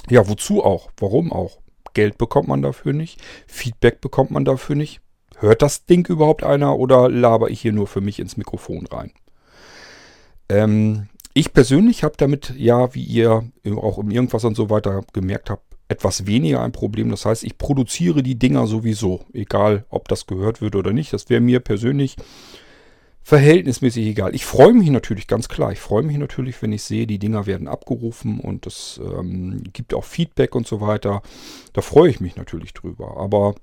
Ja, 0.09 0.29
wozu 0.29 0.63
auch? 0.63 0.91
Warum 0.99 1.33
auch? 1.33 1.59
Geld 1.95 2.19
bekommt 2.19 2.49
man 2.49 2.61
dafür 2.61 2.93
nicht. 2.93 3.21
Feedback 3.47 4.01
bekommt 4.01 4.31
man 4.31 4.45
dafür 4.45 4.77
nicht. 4.77 5.01
Hört 5.39 5.63
das 5.63 5.87
Ding 5.87 6.07
überhaupt 6.07 6.45
einer 6.45 6.79
oder 6.79 7.09
laber 7.09 7.51
ich 7.51 7.61
hier 7.61 7.73
nur 7.73 7.87
für 7.87 8.01
mich 8.01 8.19
ins 8.19 8.37
Mikrofon 8.37 8.87
rein? 8.87 9.13
Ähm, 10.49 11.09
ich 11.37 11.53
persönlich 11.53 12.03
habe 12.03 12.15
damit 12.17 12.55
ja, 12.57 12.95
wie 12.95 13.05
ihr 13.05 13.45
auch 13.77 13.99
im 13.99 14.11
Irgendwas 14.11 14.45
und 14.45 14.55
so 14.55 14.71
weiter 14.71 15.03
gemerkt 15.13 15.51
habt, 15.51 15.77
etwas 15.87 16.25
weniger 16.25 16.63
ein 16.63 16.73
Problem. 16.73 17.11
Das 17.11 17.27
heißt, 17.27 17.45
ich 17.45 17.59
produziere 17.59 18.23
die 18.23 18.39
Dinger 18.39 18.67
sowieso, 18.67 19.27
egal 19.35 19.85
ob 19.91 20.09
das 20.09 20.27
gehört 20.27 20.63
wird 20.63 20.77
oder 20.77 20.95
nicht. 20.95 21.13
Das 21.13 21.29
wäre 21.29 21.43
mir 21.43 21.61
persönlich 21.61 22.17
verhältnismäßig 23.23 24.07
egal. 24.07 24.35
Ich 24.35 24.47
freue 24.47 24.73
mich 24.73 24.89
natürlich 24.89 25.27
ganz 25.27 25.51
klar. 25.51 25.73
Ich 25.73 25.79
freue 25.79 26.03
mich 26.03 26.17
natürlich, 26.17 26.63
wenn 26.63 26.73
ich 26.73 26.85
sehe, 26.85 27.07
die 27.07 27.19
Dinger 27.19 27.45
werden 27.45 27.69
abgerufen 27.69 28.41
und 28.41 28.67
es 28.67 28.99
ähm, 29.05 29.63
gibt 29.75 29.93
auch 29.93 30.05
Feedback 30.05 30.55
und 30.55 30.67
so 30.67 30.81
weiter. 30.81 31.21
Da 31.75 31.83
freue 31.83 32.09
ich 32.09 32.19
mich 32.19 32.37
natürlich 32.37 32.73
drüber. 32.73 33.19
Aber 33.19 33.57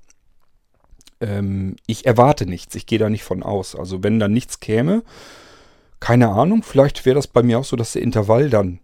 ähm, 1.20 1.74
ich 1.88 2.06
erwarte 2.06 2.46
nichts. 2.46 2.76
Ich 2.76 2.86
gehe 2.86 3.00
da 3.00 3.10
nicht 3.10 3.24
von 3.24 3.42
aus. 3.42 3.74
Also 3.74 4.04
wenn 4.04 4.20
da 4.20 4.28
nichts 4.28 4.60
käme, 4.60 5.02
keine 6.04 6.28
Ahnung, 6.28 6.62
vielleicht 6.62 7.06
wäre 7.06 7.14
das 7.14 7.26
bei 7.26 7.42
mir 7.42 7.58
auch 7.58 7.64
so, 7.64 7.76
dass 7.76 7.94
der 7.94 8.02
Intervall 8.02 8.50
dann 8.50 8.78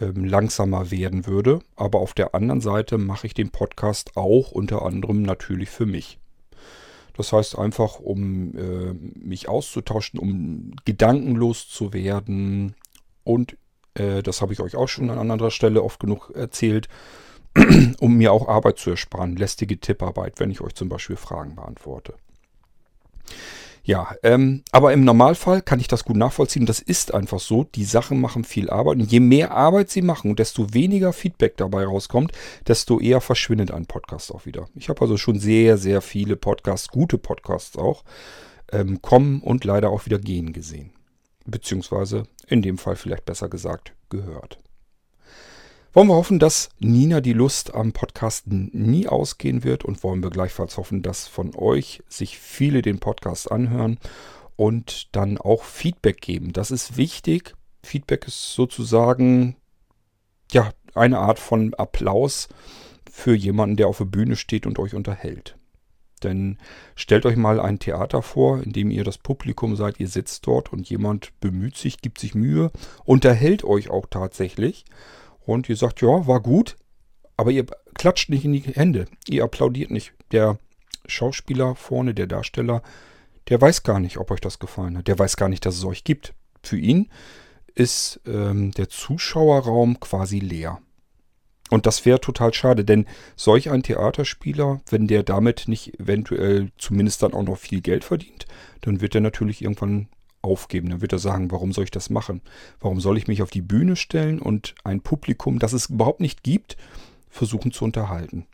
ähm, 0.00 0.24
langsamer 0.24 0.90
werden 0.90 1.24
würde. 1.24 1.60
Aber 1.76 2.00
auf 2.00 2.14
der 2.14 2.34
anderen 2.34 2.60
Seite 2.60 2.98
mache 2.98 3.28
ich 3.28 3.34
den 3.34 3.50
Podcast 3.50 4.16
auch 4.16 4.50
unter 4.50 4.82
anderem 4.82 5.22
natürlich 5.22 5.70
für 5.70 5.86
mich. 5.86 6.18
Das 7.16 7.32
heißt 7.32 7.56
einfach, 7.56 8.00
um 8.00 8.58
äh, 8.58 8.92
mich 8.92 9.48
auszutauschen, 9.48 10.18
um 10.18 10.72
gedankenlos 10.84 11.68
zu 11.68 11.92
werden, 11.92 12.74
und 13.22 13.56
äh, 13.94 14.24
das 14.24 14.42
habe 14.42 14.52
ich 14.52 14.58
euch 14.58 14.74
auch 14.74 14.88
schon 14.88 15.10
an 15.10 15.30
anderer 15.30 15.52
Stelle 15.52 15.80
oft 15.80 16.00
genug 16.00 16.32
erzählt, 16.34 16.88
um 18.00 18.16
mir 18.16 18.32
auch 18.32 18.48
Arbeit 18.48 18.80
zu 18.80 18.90
ersparen, 18.90 19.36
lästige 19.36 19.78
Tipparbeit, 19.78 20.40
wenn 20.40 20.50
ich 20.50 20.60
euch 20.60 20.74
zum 20.74 20.88
Beispiel 20.88 21.14
Fragen 21.14 21.54
beantworte. 21.54 22.14
Ja, 23.86 24.16
ähm, 24.22 24.62
aber 24.72 24.94
im 24.94 25.04
Normalfall 25.04 25.60
kann 25.60 25.78
ich 25.78 25.88
das 25.88 26.04
gut 26.04 26.16
nachvollziehen. 26.16 26.64
Das 26.64 26.80
ist 26.80 27.12
einfach 27.12 27.38
so. 27.38 27.64
Die 27.64 27.84
Sachen 27.84 28.18
machen 28.18 28.44
viel 28.44 28.70
Arbeit. 28.70 28.96
Und 28.96 29.12
je 29.12 29.20
mehr 29.20 29.50
Arbeit 29.50 29.90
sie 29.90 30.00
machen 30.00 30.30
und 30.30 30.38
desto 30.38 30.72
weniger 30.72 31.12
Feedback 31.12 31.58
dabei 31.58 31.84
rauskommt, 31.84 32.32
desto 32.66 32.98
eher 32.98 33.20
verschwindet 33.20 33.70
ein 33.70 33.84
Podcast 33.84 34.32
auch 34.32 34.46
wieder. 34.46 34.68
Ich 34.74 34.88
habe 34.88 35.02
also 35.02 35.18
schon 35.18 35.38
sehr, 35.38 35.76
sehr 35.76 36.00
viele 36.00 36.36
Podcasts, 36.36 36.88
gute 36.88 37.18
Podcasts 37.18 37.76
auch, 37.76 38.04
ähm, 38.72 39.02
kommen 39.02 39.42
und 39.42 39.64
leider 39.64 39.90
auch 39.90 40.06
wieder 40.06 40.18
gehen 40.18 40.54
gesehen. 40.54 40.92
Beziehungsweise 41.44 42.22
in 42.48 42.62
dem 42.62 42.78
Fall 42.78 42.96
vielleicht 42.96 43.26
besser 43.26 43.50
gesagt 43.50 43.92
gehört. 44.08 44.58
Wollen 45.94 46.08
wir 46.08 46.16
hoffen, 46.16 46.40
dass 46.40 46.70
Nina 46.80 47.20
die 47.20 47.32
Lust 47.32 47.72
am 47.72 47.92
Podcasten 47.92 48.68
nie 48.72 49.06
ausgehen 49.06 49.62
wird 49.62 49.84
und 49.84 50.02
wollen 50.02 50.24
wir 50.24 50.30
gleichfalls 50.30 50.76
hoffen, 50.76 51.02
dass 51.02 51.28
von 51.28 51.54
euch 51.54 52.02
sich 52.08 52.36
viele 52.36 52.82
den 52.82 52.98
Podcast 52.98 53.52
anhören 53.52 53.98
und 54.56 55.14
dann 55.14 55.38
auch 55.38 55.62
Feedback 55.62 56.20
geben. 56.20 56.52
Das 56.52 56.72
ist 56.72 56.96
wichtig. 56.96 57.54
Feedback 57.84 58.26
ist 58.26 58.54
sozusagen 58.54 59.54
ja 60.50 60.72
eine 60.96 61.20
Art 61.20 61.38
von 61.38 61.74
Applaus 61.74 62.48
für 63.08 63.36
jemanden, 63.36 63.76
der 63.76 63.86
auf 63.86 63.98
der 63.98 64.06
Bühne 64.06 64.34
steht 64.34 64.66
und 64.66 64.80
euch 64.80 64.96
unterhält. 64.96 65.56
Denn 66.24 66.58
stellt 66.96 67.24
euch 67.24 67.36
mal 67.36 67.60
ein 67.60 67.78
Theater 67.78 68.22
vor, 68.22 68.64
in 68.64 68.72
dem 68.72 68.90
ihr 68.90 69.04
das 69.04 69.18
Publikum 69.18 69.76
seid, 69.76 70.00
ihr 70.00 70.08
sitzt 70.08 70.44
dort 70.48 70.72
und 70.72 70.90
jemand 70.90 71.38
bemüht 71.38 71.76
sich, 71.76 72.02
gibt 72.02 72.18
sich 72.18 72.34
Mühe, 72.34 72.72
unterhält 73.04 73.62
euch 73.62 73.90
auch 73.90 74.06
tatsächlich 74.10 74.84
und 75.46 75.68
ihr 75.68 75.76
sagt, 75.76 76.00
ja, 76.00 76.26
war 76.26 76.40
gut, 76.40 76.76
aber 77.36 77.50
ihr 77.50 77.66
klatscht 77.94 78.30
nicht 78.30 78.44
in 78.44 78.52
die 78.52 78.60
Hände, 78.60 79.06
ihr 79.28 79.44
applaudiert 79.44 79.90
nicht. 79.90 80.12
Der 80.32 80.58
Schauspieler 81.06 81.74
vorne, 81.74 82.14
der 82.14 82.26
Darsteller, 82.26 82.82
der 83.48 83.60
weiß 83.60 83.82
gar 83.82 84.00
nicht, 84.00 84.18
ob 84.18 84.30
euch 84.30 84.40
das 84.40 84.58
gefallen 84.58 84.96
hat. 84.96 85.08
Der 85.08 85.18
weiß 85.18 85.36
gar 85.36 85.48
nicht, 85.48 85.66
dass 85.66 85.76
es 85.76 85.84
euch 85.84 86.04
gibt. 86.04 86.34
Für 86.62 86.78
ihn 86.78 87.10
ist 87.74 88.20
ähm, 88.26 88.70
der 88.72 88.88
Zuschauerraum 88.88 90.00
quasi 90.00 90.38
leer. 90.38 90.80
Und 91.70 91.86
das 91.86 92.04
wäre 92.06 92.20
total 92.20 92.54
schade, 92.54 92.84
denn 92.84 93.06
solch 93.36 93.70
ein 93.70 93.82
Theaterspieler, 93.82 94.80
wenn 94.90 95.06
der 95.06 95.22
damit 95.22 95.64
nicht 95.66 95.98
eventuell 95.98 96.70
zumindest 96.78 97.22
dann 97.22 97.34
auch 97.34 97.42
noch 97.42 97.58
viel 97.58 97.80
Geld 97.80 98.04
verdient, 98.04 98.46
dann 98.82 99.00
wird 99.00 99.14
er 99.14 99.22
natürlich 99.22 99.62
irgendwann 99.62 100.08
aufgeben. 100.44 100.90
Dann 100.90 101.00
wird 101.00 101.12
er 101.12 101.18
sagen, 101.18 101.50
warum 101.50 101.72
soll 101.72 101.84
ich 101.84 101.90
das 101.90 102.10
machen? 102.10 102.42
Warum 102.78 103.00
soll 103.00 103.18
ich 103.18 103.26
mich 103.26 103.42
auf 103.42 103.50
die 103.50 103.62
Bühne 103.62 103.96
stellen 103.96 104.38
und 104.38 104.74
ein 104.84 105.00
Publikum, 105.00 105.58
das 105.58 105.72
es 105.72 105.86
überhaupt 105.86 106.20
nicht 106.20 106.42
gibt, 106.42 106.76
versuchen 107.28 107.72
zu 107.72 107.84
unterhalten? 107.84 108.46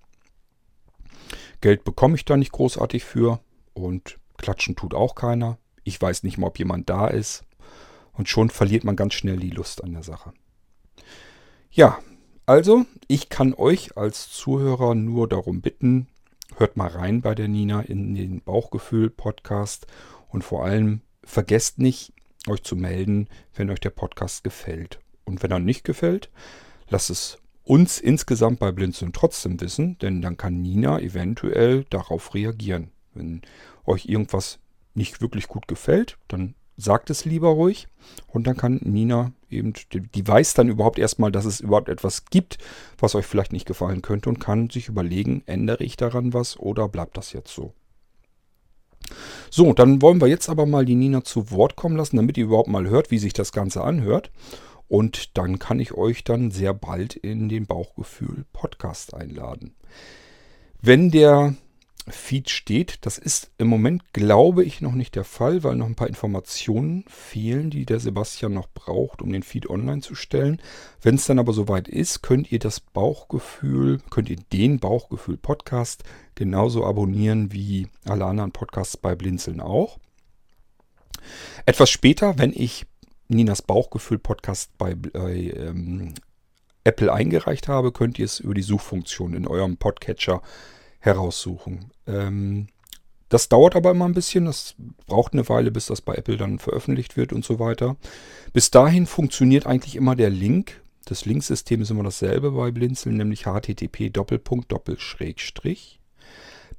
Geld 1.60 1.84
bekomme 1.84 2.14
ich 2.14 2.24
da 2.24 2.36
nicht 2.36 2.52
großartig 2.52 3.04
für 3.04 3.40
und 3.74 4.18
klatschen 4.38 4.76
tut 4.76 4.94
auch 4.94 5.14
keiner. 5.14 5.58
Ich 5.84 6.00
weiß 6.00 6.22
nicht 6.22 6.38
mal, 6.38 6.46
ob 6.46 6.58
jemand 6.58 6.88
da 6.88 7.08
ist. 7.08 7.44
Und 8.12 8.28
schon 8.28 8.50
verliert 8.50 8.84
man 8.84 8.96
ganz 8.96 9.14
schnell 9.14 9.36
die 9.36 9.50
Lust 9.50 9.82
an 9.84 9.92
der 9.92 10.02
Sache. 10.02 10.32
Ja, 11.70 11.98
also, 12.46 12.84
ich 13.06 13.28
kann 13.28 13.54
euch 13.54 13.96
als 13.96 14.30
Zuhörer 14.30 14.94
nur 14.94 15.28
darum 15.28 15.60
bitten, 15.60 16.08
hört 16.56 16.76
mal 16.76 16.88
rein 16.88 17.22
bei 17.22 17.34
der 17.34 17.48
Nina 17.48 17.80
in 17.80 18.14
den 18.14 18.40
Bauchgefühl-Podcast 18.42 19.86
und 20.28 20.42
vor 20.42 20.64
allem 20.64 21.02
vergesst 21.30 21.78
nicht, 21.78 22.12
euch 22.48 22.62
zu 22.62 22.76
melden, 22.76 23.28
wenn 23.54 23.70
euch 23.70 23.80
der 23.80 23.90
Podcast 23.90 24.44
gefällt. 24.44 24.98
Und 25.24 25.42
wenn 25.42 25.50
er 25.50 25.58
nicht 25.58 25.84
gefällt, 25.84 26.30
lasst 26.88 27.10
es 27.10 27.38
uns 27.64 28.00
insgesamt 28.00 28.58
bei 28.58 28.72
Blinzeln 28.72 29.12
trotzdem 29.12 29.60
wissen, 29.60 29.96
denn 29.98 30.22
dann 30.22 30.36
kann 30.36 30.60
Nina 30.60 31.00
eventuell 31.00 31.84
darauf 31.90 32.34
reagieren. 32.34 32.90
Wenn 33.14 33.42
euch 33.84 34.06
irgendwas 34.06 34.58
nicht 34.94 35.20
wirklich 35.20 35.46
gut 35.46 35.68
gefällt, 35.68 36.18
dann 36.28 36.54
sagt 36.76 37.10
es 37.10 37.24
lieber 37.24 37.48
ruhig 37.48 37.88
und 38.26 38.46
dann 38.46 38.56
kann 38.56 38.80
Nina 38.82 39.32
eben, 39.50 39.74
die, 39.92 40.26
weiß 40.26 40.54
dann 40.54 40.68
überhaupt 40.68 40.98
erstmal, 40.98 41.30
dass 41.30 41.44
es 41.44 41.60
überhaupt 41.60 41.88
etwas 41.88 42.24
gibt, 42.26 42.58
was 42.98 43.14
euch 43.14 43.26
vielleicht 43.26 43.52
nicht 43.52 43.66
gefallen 43.66 44.02
könnte 44.02 44.30
und 44.30 44.40
kann 44.40 44.70
sich 44.70 44.88
überlegen, 44.88 45.42
ändere 45.46 45.84
ich 45.84 45.96
daran 45.96 46.32
was 46.32 46.58
oder 46.58 46.88
bleibt 46.88 47.16
das 47.16 47.32
jetzt 47.32 47.54
so. 47.54 47.74
So, 49.50 49.72
dann 49.72 50.00
wollen 50.02 50.20
wir 50.20 50.28
jetzt 50.28 50.48
aber 50.48 50.66
mal 50.66 50.84
die 50.84 50.94
Nina 50.94 51.24
zu 51.24 51.50
Wort 51.50 51.76
kommen 51.76 51.96
lassen, 51.96 52.16
damit 52.16 52.38
ihr 52.38 52.44
überhaupt 52.44 52.68
mal 52.68 52.88
hört, 52.88 53.10
wie 53.10 53.18
sich 53.18 53.32
das 53.32 53.52
Ganze 53.52 53.82
anhört. 53.82 54.30
Und 54.88 55.36
dann 55.38 55.58
kann 55.58 55.80
ich 55.80 55.94
euch 55.94 56.24
dann 56.24 56.50
sehr 56.50 56.74
bald 56.74 57.14
in 57.14 57.48
den 57.48 57.66
Bauchgefühl 57.66 58.44
Podcast 58.52 59.14
einladen. 59.14 59.74
Wenn 60.80 61.10
der 61.10 61.54
Feed 62.10 62.50
steht. 62.50 62.98
Das 63.06 63.18
ist 63.18 63.50
im 63.58 63.68
Moment, 63.68 64.12
glaube 64.12 64.64
ich, 64.64 64.80
noch 64.80 64.92
nicht 64.92 65.14
der 65.14 65.24
Fall, 65.24 65.64
weil 65.64 65.76
noch 65.76 65.86
ein 65.86 65.94
paar 65.94 66.08
Informationen 66.08 67.04
fehlen, 67.08 67.70
die 67.70 67.86
der 67.86 68.00
Sebastian 68.00 68.52
noch 68.52 68.68
braucht, 68.72 69.22
um 69.22 69.32
den 69.32 69.42
Feed 69.42 69.68
online 69.68 70.00
zu 70.00 70.14
stellen. 70.14 70.60
Wenn 71.02 71.16
es 71.16 71.26
dann 71.26 71.38
aber 71.38 71.52
soweit 71.52 71.88
ist, 71.88 72.22
könnt 72.22 72.52
ihr 72.52 72.58
das 72.58 72.80
Bauchgefühl, 72.80 74.00
könnt 74.10 74.30
ihr 74.30 74.38
den 74.52 74.78
Bauchgefühl-Podcast 74.78 76.04
genauso 76.34 76.84
abonnieren 76.84 77.52
wie 77.52 77.88
alle 78.04 78.24
anderen 78.24 78.52
Podcasts 78.52 78.96
bei 78.96 79.14
Blinzeln 79.14 79.60
auch. 79.60 79.98
Etwas 81.66 81.90
später, 81.90 82.38
wenn 82.38 82.52
ich 82.52 82.86
Ninas 83.28 83.62
Bauchgefühl-Podcast 83.62 84.76
bei 84.78 84.96
äh, 85.14 85.48
ähm, 85.50 86.14
Apple 86.84 87.12
eingereicht 87.12 87.68
habe, 87.68 87.92
könnt 87.92 88.18
ihr 88.18 88.24
es 88.24 88.40
über 88.40 88.54
die 88.54 88.62
Suchfunktion 88.62 89.34
in 89.34 89.46
eurem 89.46 89.76
Podcatcher 89.76 90.42
heraussuchen. 91.00 91.90
Ähm, 92.06 92.68
das 93.28 93.48
dauert 93.48 93.76
aber 93.76 93.92
immer 93.92 94.06
ein 94.06 94.14
bisschen. 94.14 94.44
Das 94.44 94.74
braucht 95.06 95.32
eine 95.32 95.48
Weile, 95.48 95.70
bis 95.70 95.86
das 95.86 96.02
bei 96.02 96.14
Apple 96.14 96.36
dann 96.36 96.58
veröffentlicht 96.58 97.16
wird 97.16 97.32
und 97.32 97.44
so 97.44 97.58
weiter. 97.58 97.96
Bis 98.52 98.70
dahin 98.70 99.06
funktioniert 99.06 99.66
eigentlich 99.66 99.96
immer 99.96 100.16
der 100.16 100.30
Link. 100.30 100.82
Das 101.06 101.24
Linksystem 101.24 101.80
ist 101.80 101.90
immer 101.90 102.02
dasselbe 102.02 102.50
bei 102.50 102.70
Blinzeln, 102.70 103.16
nämlich 103.16 103.46
http 103.46 104.12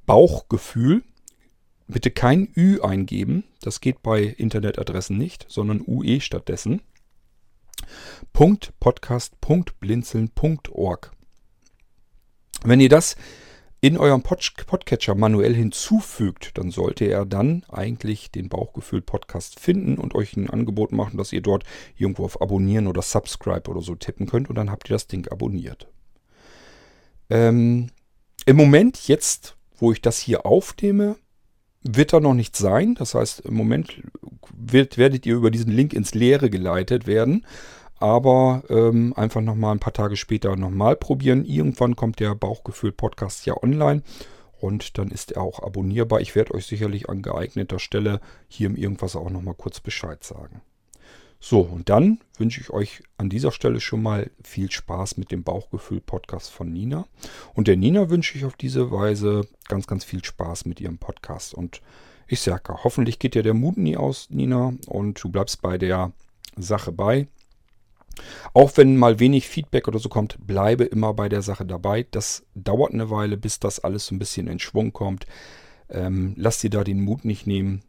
Bauchgefühl. 0.06 1.02
Bitte 1.88 2.10
kein 2.10 2.48
Ü 2.56 2.80
eingeben. 2.80 3.44
Das 3.62 3.80
geht 3.80 4.02
bei 4.02 4.22
Internetadressen 4.22 5.18
nicht, 5.18 5.46
sondern 5.48 5.82
UE 5.86 6.20
stattdessen. 6.20 6.82
.podcast.blinzeln.org. 8.32 11.12
Wenn 12.64 12.80
ihr 12.80 12.88
das 12.88 13.16
in 13.82 13.98
eurem 13.98 14.22
Pod 14.22 14.52
Podcatcher 14.68 15.16
manuell 15.16 15.54
hinzufügt, 15.54 16.56
dann 16.56 16.70
sollte 16.70 17.04
er 17.06 17.26
dann 17.26 17.64
eigentlich 17.68 18.30
den 18.30 18.48
Bauchgefühl-Podcast 18.48 19.58
finden 19.58 19.98
und 19.98 20.14
euch 20.14 20.36
ein 20.36 20.48
Angebot 20.48 20.92
machen, 20.92 21.18
dass 21.18 21.32
ihr 21.32 21.42
dort 21.42 21.64
irgendwo 21.96 22.24
auf 22.24 22.40
Abonnieren 22.40 22.86
oder 22.86 23.02
Subscribe 23.02 23.68
oder 23.68 23.80
so 23.80 23.96
tippen 23.96 24.26
könnt 24.26 24.48
und 24.48 24.54
dann 24.54 24.70
habt 24.70 24.88
ihr 24.88 24.94
das 24.94 25.08
Ding 25.08 25.26
abonniert. 25.26 25.88
Ähm, 27.28 27.90
Im 28.46 28.56
Moment, 28.56 29.08
jetzt, 29.08 29.56
wo 29.76 29.90
ich 29.90 30.00
das 30.00 30.20
hier 30.20 30.46
aufnehme, 30.46 31.16
wird 31.82 32.12
da 32.12 32.20
noch 32.20 32.34
nichts 32.34 32.60
sein. 32.60 32.94
Das 32.94 33.16
heißt, 33.16 33.40
im 33.40 33.54
Moment 33.54 34.00
wird, 34.56 34.96
werdet 34.96 35.26
ihr 35.26 35.34
über 35.34 35.50
diesen 35.50 35.72
Link 35.72 35.92
ins 35.92 36.14
Leere 36.14 36.50
geleitet 36.50 37.08
werden 37.08 37.44
aber 38.02 38.64
ähm, 38.68 39.14
einfach 39.16 39.40
nochmal 39.40 39.76
ein 39.76 39.78
paar 39.78 39.92
Tage 39.92 40.16
später 40.16 40.56
nochmal 40.56 40.96
probieren. 40.96 41.44
Irgendwann 41.44 41.94
kommt 41.94 42.18
der 42.18 42.34
Bauchgefühl-Podcast 42.34 43.46
ja 43.46 43.54
online 43.62 44.02
und 44.60 44.98
dann 44.98 45.08
ist 45.12 45.30
er 45.30 45.42
auch 45.42 45.62
abonnierbar. 45.62 46.20
Ich 46.20 46.34
werde 46.34 46.52
euch 46.54 46.66
sicherlich 46.66 47.08
an 47.08 47.22
geeigneter 47.22 47.78
Stelle 47.78 48.20
hier 48.48 48.66
im 48.66 48.74
Irgendwas 48.74 49.14
auch 49.14 49.30
nochmal 49.30 49.54
kurz 49.54 49.78
Bescheid 49.78 50.24
sagen. 50.24 50.62
So, 51.38 51.60
und 51.60 51.90
dann 51.90 52.18
wünsche 52.38 52.60
ich 52.60 52.70
euch 52.70 53.04
an 53.18 53.28
dieser 53.28 53.52
Stelle 53.52 53.80
schon 53.80 54.02
mal 54.02 54.32
viel 54.42 54.68
Spaß 54.68 55.16
mit 55.16 55.30
dem 55.30 55.44
Bauchgefühl-Podcast 55.44 56.50
von 56.50 56.72
Nina. 56.72 57.06
Und 57.54 57.68
der 57.68 57.76
Nina 57.76 58.10
wünsche 58.10 58.36
ich 58.36 58.44
auf 58.44 58.56
diese 58.56 58.90
Weise 58.90 59.46
ganz, 59.68 59.86
ganz 59.86 60.02
viel 60.02 60.24
Spaß 60.24 60.64
mit 60.64 60.80
ihrem 60.80 60.98
Podcast. 60.98 61.54
Und 61.54 61.82
ich 62.26 62.40
sage, 62.40 62.74
hoffentlich 62.82 63.20
geht 63.20 63.36
dir 63.36 63.44
der 63.44 63.54
Mut 63.54 63.76
nie 63.76 63.96
aus, 63.96 64.28
Nina, 64.30 64.72
und 64.86 65.22
du 65.22 65.28
bleibst 65.28 65.62
bei 65.62 65.78
der 65.78 66.10
Sache 66.56 66.90
bei. 66.90 67.28
Auch 68.54 68.72
wenn 68.76 68.96
mal 68.96 69.18
wenig 69.18 69.48
Feedback 69.48 69.88
oder 69.88 69.98
so 69.98 70.08
kommt, 70.08 70.36
bleibe 70.46 70.84
immer 70.84 71.14
bei 71.14 71.28
der 71.28 71.42
Sache 71.42 71.66
dabei. 71.66 72.06
Das 72.10 72.44
dauert 72.54 72.92
eine 72.92 73.10
Weile, 73.10 73.36
bis 73.36 73.60
das 73.60 73.80
alles 73.80 74.06
so 74.06 74.14
ein 74.14 74.18
bisschen 74.18 74.46
in 74.46 74.58
Schwung 74.58 74.92
kommt. 74.92 75.26
Ähm, 75.88 76.34
lass 76.36 76.58
dir 76.58 76.70
da 76.70 76.84
den 76.84 77.02
Mut 77.02 77.24
nicht 77.24 77.46
nehmen 77.46 77.82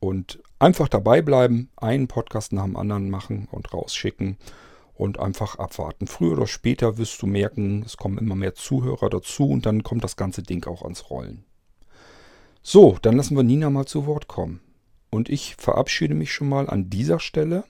und 0.00 0.40
einfach 0.58 0.88
dabei 0.88 1.22
bleiben, 1.22 1.70
einen 1.76 2.08
Podcast 2.08 2.52
nach 2.52 2.64
dem 2.64 2.76
anderen 2.76 3.10
machen 3.10 3.48
und 3.50 3.72
rausschicken 3.72 4.36
und 4.94 5.20
einfach 5.20 5.56
abwarten. 5.56 6.06
Früher 6.06 6.32
oder 6.32 6.46
später 6.46 6.98
wirst 6.98 7.22
du 7.22 7.26
merken, 7.26 7.82
es 7.84 7.96
kommen 7.96 8.18
immer 8.18 8.34
mehr 8.34 8.54
Zuhörer 8.54 9.08
dazu 9.08 9.48
und 9.48 9.66
dann 9.66 9.82
kommt 9.82 10.04
das 10.04 10.16
ganze 10.16 10.42
Ding 10.42 10.66
auch 10.66 10.82
ans 10.82 11.10
Rollen. 11.10 11.44
So, 12.62 12.98
dann 13.00 13.16
lassen 13.16 13.36
wir 13.36 13.44
Nina 13.44 13.70
mal 13.70 13.86
zu 13.86 14.06
Wort 14.06 14.28
kommen. 14.28 14.60
Und 15.10 15.28
ich 15.28 15.56
verabschiede 15.56 16.14
mich 16.14 16.32
schon 16.32 16.48
mal 16.48 16.68
an 16.68 16.90
dieser 16.90 17.20
Stelle 17.20 17.64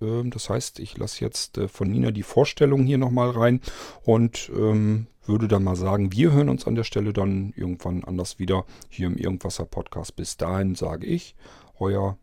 das 0.00 0.50
heißt, 0.50 0.78
ich 0.78 0.96
lasse 0.98 1.24
jetzt 1.24 1.58
äh, 1.58 1.68
von 1.68 1.90
Nina 1.90 2.10
die 2.10 2.22
Vorstellung 2.22 2.84
hier 2.84 2.98
nochmal 2.98 3.30
rein 3.30 3.60
und 4.02 4.50
ähm, 4.54 5.06
würde 5.24 5.48
dann 5.48 5.64
mal 5.64 5.76
sagen, 5.76 6.12
wir 6.12 6.32
hören 6.32 6.48
uns 6.48 6.66
an 6.66 6.74
der 6.74 6.84
Stelle 6.84 7.12
dann 7.12 7.52
irgendwann 7.56 8.04
anders 8.04 8.38
wieder 8.38 8.64
hier 8.88 9.06
im 9.06 9.16
Irgendwasser 9.16 9.64
Podcast. 9.64 10.16
Bis 10.16 10.36
dahin 10.36 10.74
sage 10.74 11.06
ich, 11.06 11.34
euer 11.78 12.18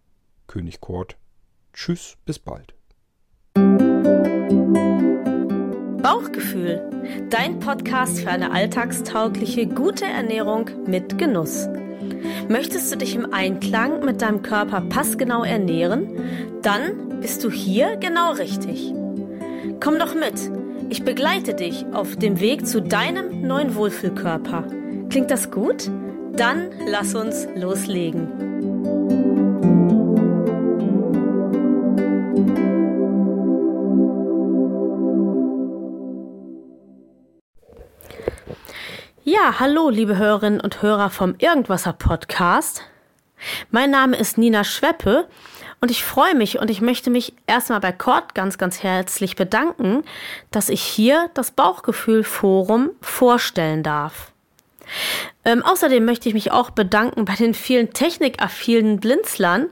König 0.47 0.81
Kurt. 0.81 1.17
Tschüss, 1.73 2.17
bis 2.25 2.39
bald. 2.39 2.75
Bauchgefühl, 6.01 6.89
dein 7.29 7.59
Podcast 7.59 8.19
für 8.19 8.29
eine 8.29 8.51
alltagstaugliche, 8.51 9.67
gute 9.67 10.05
Ernährung 10.05 10.69
mit 10.85 11.17
Genuss. 11.17 11.67
Möchtest 12.49 12.91
du 12.91 12.97
dich 12.97 13.15
im 13.15 13.33
Einklang 13.33 14.03
mit 14.03 14.21
deinem 14.21 14.41
Körper 14.41 14.81
passgenau 14.81 15.43
ernähren? 15.43 16.07
Dann 16.61 17.19
bist 17.21 17.43
du 17.43 17.51
hier 17.51 17.97
genau 17.97 18.31
richtig. 18.33 18.93
Komm 19.79 19.99
doch 19.99 20.15
mit. 20.15 20.51
Ich 20.89 21.03
begleite 21.03 21.53
dich 21.53 21.85
auf 21.93 22.15
dem 22.15 22.39
Weg 22.39 22.67
zu 22.67 22.81
deinem 22.81 23.47
neuen 23.47 23.75
Wohlfühlkörper. 23.75 24.65
Klingt 25.09 25.31
das 25.31 25.51
gut? 25.51 25.89
Dann 26.35 26.69
lass 26.87 27.15
uns 27.15 27.47
loslegen. 27.55 28.42
Ja, 39.33 39.59
hallo, 39.59 39.89
liebe 39.89 40.15
Hörerinnen 40.15 40.61
und 40.61 40.83
Hörer 40.83 41.09
vom 41.09 41.33
Irgendwasser 41.39 41.93
Podcast. 41.93 42.83
Mein 43.71 43.89
Name 43.89 44.15
ist 44.15 44.37
Nina 44.37 44.63
Schweppe 44.63 45.27
und 45.81 45.89
ich 45.89 46.03
freue 46.03 46.35
mich 46.35 46.59
und 46.59 46.69
ich 46.69 46.81
möchte 46.81 47.09
mich 47.09 47.33
erstmal 47.47 47.79
bei 47.79 47.91
Kort 47.91 48.35
ganz, 48.35 48.59
ganz 48.59 48.83
herzlich 48.83 49.35
bedanken, 49.35 50.03
dass 50.51 50.69
ich 50.69 50.83
hier 50.83 51.31
das 51.33 51.49
Bauchgefühl 51.49 52.23
Forum 52.23 52.91
vorstellen 53.01 53.81
darf. 53.81 54.31
Ähm, 55.45 55.63
außerdem 55.63 56.05
möchte 56.05 56.29
ich 56.29 56.35
mich 56.35 56.51
auch 56.51 56.69
bedanken 56.69 57.25
bei 57.25 57.33
den 57.33 57.55
vielen 57.55 57.91
technikaffinen 57.91 58.99
Blinzlern, 58.99 59.65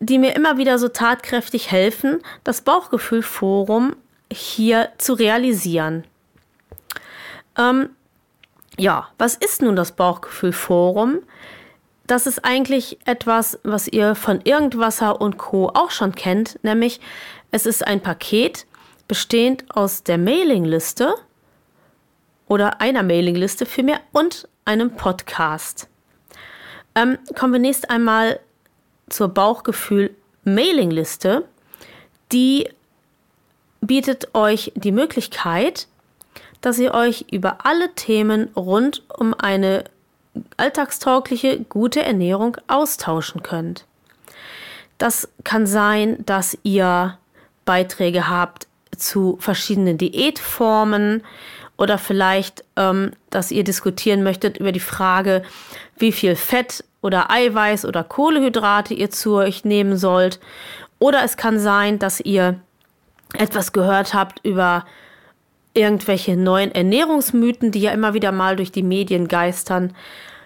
die 0.00 0.18
mir 0.18 0.36
immer 0.36 0.58
wieder 0.58 0.78
so 0.78 0.88
tatkräftig 0.88 1.70
helfen, 1.70 2.20
das 2.44 2.60
Bauchgefühl 2.60 3.22
Forum 3.22 3.96
hier 4.30 4.90
zu 4.98 5.14
realisieren. 5.14 6.04
Ähm, 7.56 7.88
ja, 8.78 9.08
was 9.18 9.34
ist 9.34 9.62
nun 9.62 9.76
das 9.76 9.92
Bauchgefühl 9.92 10.52
Forum? 10.52 11.20
das 12.06 12.26
ist 12.26 12.44
eigentlich 12.44 12.98
etwas, 13.04 13.58
was 13.62 13.88
ihr 13.88 14.14
von 14.14 14.40
Irgendwasser 14.44 15.20
und 15.20 15.38
Co. 15.38 15.70
auch 15.74 15.90
schon 15.90 16.14
kennt, 16.14 16.62
nämlich 16.62 17.00
es 17.50 17.66
ist 17.66 17.86
ein 17.86 18.00
Paket 18.00 18.66
bestehend 19.08 19.64
aus 19.74 20.02
der 20.02 20.18
Mailingliste 20.18 21.14
oder 22.48 22.80
einer 22.80 23.02
Mailingliste 23.02 23.66
für 23.66 23.82
mir 23.82 24.00
und 24.12 24.48
einem 24.64 24.94
Podcast. 24.96 25.88
Ähm, 26.94 27.18
kommen 27.38 27.52
wir 27.52 27.60
nächst 27.60 27.90
einmal 27.90 28.40
zur 29.08 29.28
Bauchgefühl 29.28 30.14
Mailingliste. 30.44 31.44
Die 32.32 32.68
bietet 33.80 34.34
euch 34.34 34.72
die 34.74 34.92
Möglichkeit, 34.92 35.88
dass 36.66 36.80
ihr 36.80 36.94
euch 36.94 37.26
über 37.30 37.58
alle 37.64 37.94
Themen 37.94 38.48
rund 38.56 39.04
um 39.16 39.34
eine 39.34 39.84
alltagstaugliche, 40.56 41.60
gute 41.60 42.02
Ernährung 42.02 42.56
austauschen 42.66 43.44
könnt. 43.44 43.84
Das 44.98 45.28
kann 45.44 45.68
sein, 45.68 46.24
dass 46.26 46.58
ihr 46.64 47.18
Beiträge 47.64 48.28
habt 48.28 48.66
zu 48.96 49.36
verschiedenen 49.38 49.96
Diätformen 49.96 51.22
oder 51.76 51.98
vielleicht, 51.98 52.64
ähm, 52.74 53.12
dass 53.30 53.52
ihr 53.52 53.62
diskutieren 53.62 54.24
möchtet 54.24 54.56
über 54.56 54.72
die 54.72 54.80
Frage, 54.80 55.44
wie 55.96 56.10
viel 56.10 56.34
Fett 56.34 56.82
oder 57.00 57.30
Eiweiß 57.30 57.84
oder 57.84 58.02
Kohlehydrate 58.02 58.92
ihr 58.92 59.10
zu 59.10 59.36
euch 59.36 59.64
nehmen 59.64 59.96
sollt. 59.96 60.40
Oder 60.98 61.22
es 61.22 61.36
kann 61.36 61.60
sein, 61.60 62.00
dass 62.00 62.18
ihr 62.18 62.58
etwas 63.34 63.72
gehört 63.72 64.14
habt 64.14 64.44
über 64.44 64.84
irgendwelche 65.76 66.36
neuen 66.36 66.72
Ernährungsmythen, 66.72 67.70
die 67.70 67.80
ja 67.80 67.92
immer 67.92 68.14
wieder 68.14 68.32
mal 68.32 68.56
durch 68.56 68.72
die 68.72 68.82
Medien 68.82 69.28
geistern. 69.28 69.94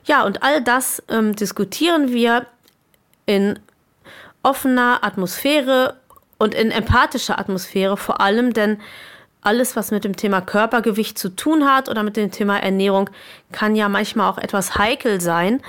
Ja, 0.05 0.25
und 0.25 0.43
all 0.43 0.62
das 0.62 1.03
ähm, 1.09 1.37
diskutieren 1.37 2.12
wir 2.12 2.47
in 3.27 3.59
offener 4.43 5.01
Atmosphäre 5.03 5.97
und 6.38 6.55
in 6.55 6.71
empathischer 6.71 7.38
Atmosphäre 7.38 7.97
vor 7.97 8.21
allem, 8.21 8.53
denn 8.53 8.79
alles, 9.43 9.77
was 9.77 9.90
mit 9.90 10.05
dem 10.05 10.16
Thema 10.16 10.40
Körpergewicht 10.40 11.19
zu 11.19 11.31
tun 11.31 11.64
hat 11.64 11.88
oder 11.88 12.03
mit 12.03 12.16
dem 12.16 12.31
Thema 12.31 12.59
Ernährung, 12.59 13.11
kann 13.53 13.75
ja 13.75 13.88
manchmal 13.88 14.31
auch 14.31 14.38
etwas 14.38 14.77
heikel 14.77 15.21
sein. 15.21 15.62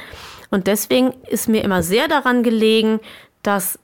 Und 0.49 0.67
deswegen 0.67 1.13
ist 1.29 1.47
mir 1.47 1.63
immer 1.63 1.81
sehr 1.81 2.07
daran 2.07 2.43
gelegen, 2.43 2.99
dass 3.43 3.79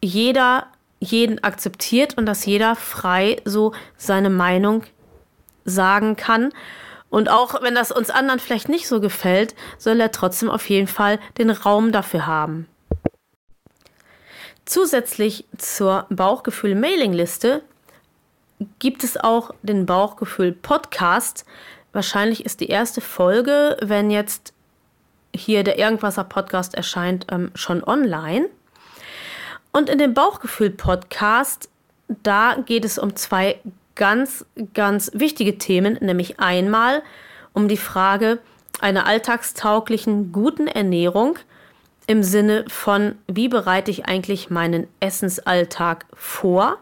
jeder 0.00 0.66
jeden 1.00 1.42
akzeptiert 1.42 2.16
und 2.16 2.26
dass 2.26 2.46
jeder 2.46 2.76
frei 2.76 3.40
so 3.44 3.72
seine 3.96 4.30
Meinung 4.30 4.84
sagen 5.64 6.16
kann. 6.16 6.52
Und 7.08 7.28
auch 7.28 7.60
wenn 7.62 7.74
das 7.74 7.90
uns 7.90 8.10
anderen 8.10 8.38
vielleicht 8.38 8.68
nicht 8.68 8.86
so 8.86 9.00
gefällt, 9.00 9.54
soll 9.78 10.00
er 10.00 10.12
trotzdem 10.12 10.48
auf 10.48 10.68
jeden 10.68 10.86
Fall 10.86 11.18
den 11.38 11.50
Raum 11.50 11.90
dafür 11.90 12.26
haben. 12.26 12.68
Zusätzlich 14.64 15.46
zur 15.58 16.06
Bauchgefühl-Mailingliste 16.10 17.62
gibt 18.78 19.02
es 19.02 19.16
auch 19.16 19.52
den 19.62 19.86
Bauchgefühl-Podcast. 19.86 21.44
Wahrscheinlich 21.92 22.44
ist 22.44 22.60
die 22.60 22.68
erste 22.68 23.00
Folge, 23.00 23.76
wenn 23.80 24.10
jetzt 24.10 24.52
hier 25.34 25.64
der 25.64 25.78
Irgendwasser-Podcast 25.78 26.74
erscheint, 26.74 27.26
ähm, 27.32 27.50
schon 27.54 27.82
online. 27.82 28.48
Und 29.72 29.88
in 29.88 29.98
dem 29.98 30.14
Bauchgefühl-Podcast, 30.14 31.68
da 32.08 32.56
geht 32.66 32.84
es 32.84 32.98
um 32.98 33.14
zwei 33.16 33.60
ganz, 33.94 34.44
ganz 34.74 35.10
wichtige 35.14 35.58
Themen, 35.58 35.98
nämlich 36.00 36.40
einmal 36.40 37.02
um 37.52 37.68
die 37.68 37.76
Frage 37.76 38.40
einer 38.80 39.06
alltagstauglichen, 39.06 40.32
guten 40.32 40.66
Ernährung 40.66 41.38
im 42.06 42.22
Sinne 42.22 42.64
von, 42.68 43.16
wie 43.28 43.48
bereite 43.48 43.90
ich 43.90 44.06
eigentlich 44.06 44.50
meinen 44.50 44.88
Essensalltag 44.98 46.06
vor? 46.14 46.78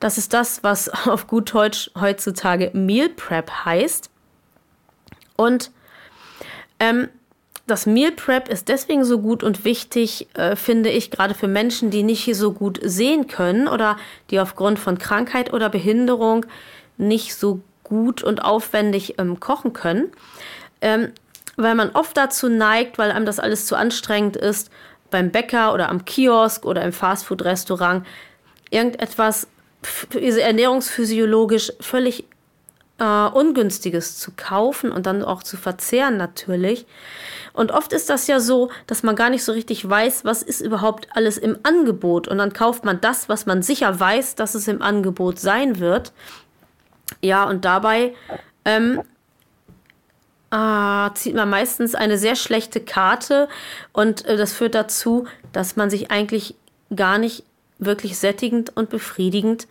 Das 0.00 0.16
ist 0.18 0.32
das, 0.32 0.62
was 0.62 0.88
auf 1.06 1.26
gut 1.26 1.52
Deutsch 1.52 1.90
heutzutage 1.98 2.70
Meal 2.72 3.08
Prep 3.08 3.50
heißt. 3.64 4.10
Und 5.36 5.70
ähm, 6.80 7.08
das 7.66 7.86
Meal 7.86 8.12
Prep 8.12 8.48
ist 8.48 8.68
deswegen 8.68 9.04
so 9.04 9.20
gut 9.20 9.42
und 9.42 9.64
wichtig, 9.64 10.28
äh, 10.34 10.54
finde 10.54 10.90
ich, 10.90 11.10
gerade 11.10 11.34
für 11.34 11.48
Menschen, 11.48 11.90
die 11.90 12.02
nicht 12.04 12.32
so 12.36 12.52
gut 12.52 12.78
sehen 12.82 13.26
können 13.26 13.66
oder 13.66 13.96
die 14.30 14.38
aufgrund 14.38 14.78
von 14.78 14.98
Krankheit 14.98 15.52
oder 15.52 15.68
Behinderung 15.68 16.46
nicht 16.96 17.34
so 17.34 17.60
gut 17.82 18.22
und 18.22 18.44
aufwendig 18.44 19.18
ähm, 19.18 19.40
kochen 19.40 19.72
können. 19.72 20.12
Ähm, 20.80 21.12
weil 21.56 21.74
man 21.74 21.90
oft 21.90 22.16
dazu 22.16 22.48
neigt, 22.48 22.98
weil 22.98 23.10
einem 23.10 23.26
das 23.26 23.40
alles 23.40 23.66
zu 23.66 23.76
anstrengend 23.76 24.36
ist, 24.36 24.70
beim 25.10 25.30
Bäcker 25.30 25.72
oder 25.72 25.88
am 25.88 26.04
Kiosk 26.04 26.64
oder 26.66 26.82
im 26.82 26.92
Fastfood-Restaurant 26.92 28.06
irgendetwas 28.70 29.48
ernährungsphysiologisch 30.12 31.72
völlig 31.80 32.24
äh, 32.98 33.04
Ungünstiges 33.04 34.18
zu 34.18 34.32
kaufen 34.36 34.90
und 34.92 35.06
dann 35.06 35.22
auch 35.22 35.42
zu 35.42 35.56
verzehren 35.56 36.16
natürlich. 36.16 36.86
Und 37.52 37.72
oft 37.72 37.92
ist 37.92 38.10
das 38.10 38.26
ja 38.26 38.38
so, 38.40 38.70
dass 38.86 39.02
man 39.02 39.16
gar 39.16 39.30
nicht 39.30 39.44
so 39.44 39.52
richtig 39.52 39.88
weiß, 39.88 40.24
was 40.24 40.42
ist 40.42 40.60
überhaupt 40.60 41.08
alles 41.14 41.38
im 41.38 41.58
Angebot. 41.62 42.28
Und 42.28 42.38
dann 42.38 42.52
kauft 42.52 42.84
man 42.84 43.00
das, 43.00 43.28
was 43.28 43.46
man 43.46 43.62
sicher 43.62 43.98
weiß, 43.98 44.34
dass 44.34 44.54
es 44.54 44.68
im 44.68 44.82
Angebot 44.82 45.38
sein 45.38 45.78
wird. 45.78 46.12
Ja, 47.22 47.44
und 47.44 47.64
dabei 47.64 48.14
ähm, 48.64 49.00
äh, 50.50 51.10
zieht 51.14 51.34
man 51.34 51.48
meistens 51.48 51.94
eine 51.94 52.18
sehr 52.18 52.36
schlechte 52.36 52.80
Karte 52.80 53.48
und 53.92 54.24
äh, 54.26 54.36
das 54.36 54.52
führt 54.52 54.74
dazu, 54.74 55.26
dass 55.52 55.76
man 55.76 55.90
sich 55.90 56.10
eigentlich 56.10 56.54
gar 56.94 57.18
nicht 57.18 57.44
wirklich 57.78 58.18
sättigend 58.18 58.76
und 58.76 58.90
befriedigend 58.90 59.66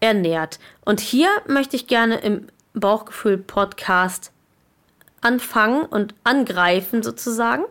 ernährt. 0.00 0.58
Und 0.84 1.00
hier 1.00 1.28
möchte 1.46 1.76
ich 1.76 1.86
gerne 1.86 2.16
im 2.16 2.48
Bauchgefühl-Podcast 2.74 4.32
anfangen 5.20 5.82
und 5.82 6.14
angreifen 6.24 7.02
sozusagen, 7.02 7.64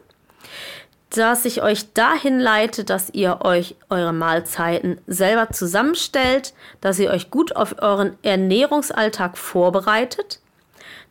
dass 1.09 1.45
ich 1.45 1.63
euch 1.63 1.93
dahin 1.93 2.39
leite, 2.39 2.83
dass 2.83 3.09
ihr 3.09 3.41
euch 3.41 3.75
eure 3.89 4.13
Mahlzeiten 4.13 5.01
selber 5.07 5.49
zusammenstellt, 5.49 6.53
dass 6.81 6.99
ihr 6.99 7.09
euch 7.09 7.31
gut 7.31 7.55
auf 7.55 7.81
euren 7.81 8.15
Ernährungsalltag 8.21 9.37
vorbereitet, 9.37 10.39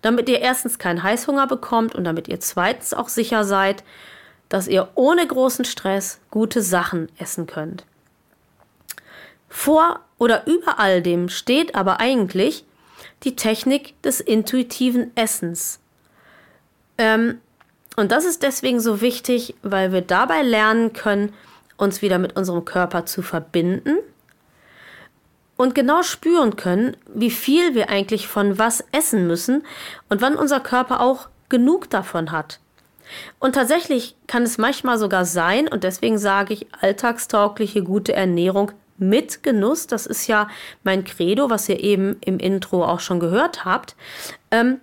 damit 0.02 0.28
ihr 0.28 0.40
erstens 0.40 0.78
keinen 0.78 1.02
Heißhunger 1.02 1.48
bekommt 1.48 1.96
und 1.96 2.04
damit 2.04 2.28
ihr 2.28 2.38
zweitens 2.38 2.94
auch 2.94 3.08
sicher 3.08 3.42
seid, 3.44 3.82
dass 4.48 4.68
ihr 4.68 4.88
ohne 4.94 5.26
großen 5.26 5.64
Stress 5.64 6.20
gute 6.30 6.62
Sachen 6.62 7.08
essen 7.18 7.46
könnt. 7.46 7.84
Vor 9.48 10.00
oder 10.18 10.46
über 10.46 10.78
all 10.78 11.02
dem 11.02 11.28
steht 11.28 11.74
aber 11.74 12.00
eigentlich 12.00 12.64
die 13.22 13.36
Technik 13.36 14.00
des 14.02 14.20
intuitiven 14.20 15.16
Essens. 15.16 15.80
Ähm, 16.98 17.40
und 17.96 18.12
das 18.12 18.24
ist 18.24 18.42
deswegen 18.42 18.80
so 18.80 19.00
wichtig, 19.00 19.54
weil 19.62 19.92
wir 19.92 20.02
dabei 20.02 20.42
lernen 20.42 20.92
können, 20.92 21.34
uns 21.76 22.02
wieder 22.02 22.18
mit 22.18 22.36
unserem 22.36 22.64
Körper 22.64 23.06
zu 23.06 23.22
verbinden 23.22 23.98
und 25.56 25.74
genau 25.74 26.02
spüren 26.02 26.56
können, 26.56 26.96
wie 27.12 27.30
viel 27.30 27.74
wir 27.74 27.88
eigentlich 27.88 28.28
von 28.28 28.58
was 28.58 28.84
essen 28.92 29.26
müssen 29.26 29.64
und 30.08 30.20
wann 30.20 30.36
unser 30.36 30.60
Körper 30.60 31.00
auch 31.00 31.28
genug 31.48 31.90
davon 31.90 32.30
hat. 32.30 32.60
Und 33.38 33.54
tatsächlich 33.54 34.16
kann 34.26 34.42
es 34.42 34.58
manchmal 34.58 34.98
sogar 34.98 35.24
sein, 35.24 35.66
und 35.66 35.82
deswegen 35.82 36.18
sage 36.18 36.54
ich 36.54 36.66
alltagstaugliche 36.80 37.82
gute 37.82 38.12
Ernährung 38.12 38.72
mit 38.98 39.42
Genuss, 39.42 39.86
das 39.86 40.06
ist 40.06 40.26
ja 40.26 40.48
mein 40.82 41.04
Credo, 41.04 41.50
was 41.50 41.68
ihr 41.68 41.80
eben 41.80 42.16
im 42.24 42.38
Intro 42.38 42.84
auch 42.84 43.00
schon 43.00 43.20
gehört 43.20 43.64
habt, 43.64 43.96
ähm, 44.50 44.80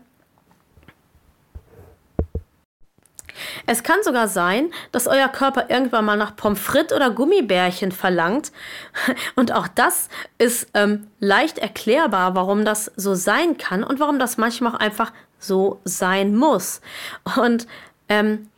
Es 3.66 3.84
kann 3.84 4.02
sogar 4.04 4.28
sein, 4.28 4.72
dass 4.92 5.08
euer 5.08 5.28
Körper 5.28 5.70
irgendwann 5.70 6.06
mal 6.06 6.18
nach 6.18 6.36
Pommes 6.36 6.60
frites 6.60 6.96
oder 6.96 7.12
Gummibärchen 7.12 7.92
verlangt. 7.92 8.52
Und 9.36 9.52
auch 9.52 9.68
das 9.68 10.10
ist 10.38 10.68
ähm, 10.74 11.08
leicht 11.20 11.58
erklärbar, 11.58 12.36
warum 12.36 12.66
das 12.66 12.92
so 12.96 13.16
sein 13.16 13.58
kann 13.58 13.84
und 13.84 14.00
warum 14.00 14.20
das 14.20 14.38
manchmal 14.38 14.74
auch 14.74 14.80
einfach 14.80 15.12
so 15.40 15.80
sein 15.84 16.36
muss. 16.36 16.82
Und 17.38 17.68
ähm, 18.10 18.50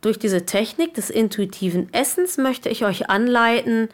durch 0.00 0.18
diese 0.18 0.46
Technik 0.46 0.94
des 0.94 1.10
intuitiven 1.10 1.92
Essens 1.92 2.38
möchte 2.38 2.68
ich 2.68 2.84
euch 2.84 3.10
anleiten, 3.10 3.88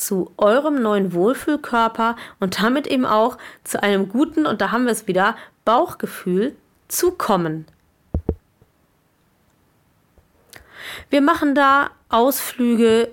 zu 0.00 0.32
eurem 0.36 0.82
neuen 0.82 1.12
Wohlfühlkörper 1.12 2.16
und 2.40 2.62
damit 2.62 2.86
eben 2.86 3.04
auch 3.04 3.36
zu 3.64 3.82
einem 3.82 4.08
guten, 4.08 4.46
und 4.46 4.60
da 4.60 4.70
haben 4.70 4.84
wir 4.84 4.92
es 4.92 5.06
wieder, 5.06 5.36
Bauchgefühl 5.64 6.56
zu 6.88 7.12
kommen. 7.12 7.66
Wir 11.10 11.20
machen 11.20 11.54
da 11.54 11.90
Ausflüge 12.08 13.10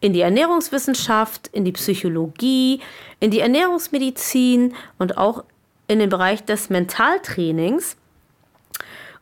in 0.00 0.12
die 0.12 0.20
Ernährungswissenschaft, 0.20 1.48
in 1.48 1.64
die 1.64 1.72
Psychologie, 1.72 2.80
in 3.20 3.30
die 3.30 3.40
Ernährungsmedizin 3.40 4.74
und 4.98 5.16
auch 5.16 5.44
in 5.86 6.00
den 6.00 6.10
Bereich 6.10 6.44
des 6.44 6.68
Mentaltrainings. 6.68 7.96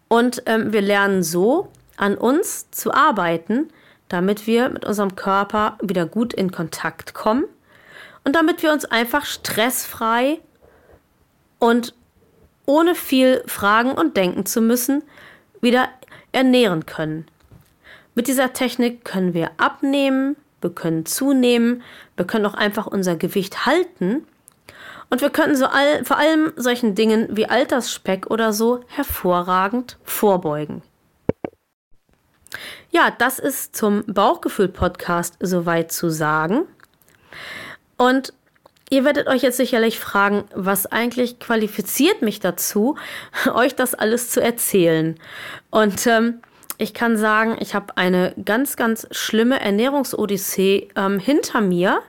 Und 0.08 0.42
ähm, 0.46 0.72
wir 0.72 0.80
lernen 0.80 1.22
so 1.22 1.68
an 1.96 2.16
uns 2.16 2.70
zu 2.70 2.92
arbeiten, 2.92 3.68
damit 4.10 4.46
wir 4.46 4.68
mit 4.68 4.84
unserem 4.84 5.16
Körper 5.16 5.78
wieder 5.80 6.04
gut 6.04 6.34
in 6.34 6.50
Kontakt 6.52 7.14
kommen 7.14 7.44
und 8.24 8.36
damit 8.36 8.62
wir 8.62 8.72
uns 8.72 8.84
einfach 8.84 9.24
stressfrei 9.24 10.40
und 11.58 11.94
ohne 12.66 12.94
viel 12.94 13.42
fragen 13.46 13.92
und 13.92 14.16
denken 14.16 14.44
zu 14.44 14.60
müssen, 14.60 15.02
wieder 15.60 15.88
ernähren 16.32 16.86
können. 16.86 17.26
Mit 18.14 18.26
dieser 18.26 18.52
Technik 18.52 19.04
können 19.04 19.32
wir 19.32 19.52
abnehmen, 19.56 20.36
wir 20.60 20.70
können 20.70 21.06
zunehmen, 21.06 21.82
wir 22.16 22.26
können 22.26 22.46
auch 22.46 22.54
einfach 22.54 22.86
unser 22.86 23.16
Gewicht 23.16 23.64
halten 23.64 24.26
und 25.08 25.20
wir 25.20 25.30
können 25.30 25.54
so 25.54 25.66
all, 25.66 26.04
vor 26.04 26.18
allem 26.18 26.52
solchen 26.56 26.94
Dingen 26.94 27.28
wie 27.30 27.46
Altersspeck 27.46 28.28
oder 28.28 28.52
so 28.52 28.80
hervorragend 28.88 29.98
vorbeugen. 30.02 30.82
Ja, 32.90 33.10
das 33.16 33.38
ist 33.38 33.76
zum 33.76 34.04
Bauchgefühl-Podcast 34.06 35.36
soweit 35.40 35.92
zu 35.92 36.10
sagen. 36.10 36.62
Und 37.96 38.32
ihr 38.90 39.04
werdet 39.04 39.28
euch 39.28 39.42
jetzt 39.42 39.56
sicherlich 39.56 39.98
fragen, 40.00 40.44
was 40.54 40.86
eigentlich 40.86 41.38
qualifiziert 41.38 42.22
mich 42.22 42.40
dazu, 42.40 42.96
euch 43.54 43.74
das 43.76 43.94
alles 43.94 44.30
zu 44.30 44.42
erzählen. 44.42 45.18
Und 45.70 46.06
ähm, 46.06 46.40
ich 46.78 46.94
kann 46.94 47.16
sagen, 47.16 47.56
ich 47.60 47.74
habe 47.74 47.96
eine 47.96 48.34
ganz, 48.44 48.76
ganz 48.76 49.06
schlimme 49.10 49.60
Ernährungsodyssee 49.60 50.88
ähm, 50.96 51.18
hinter 51.18 51.60
mir. 51.60 52.00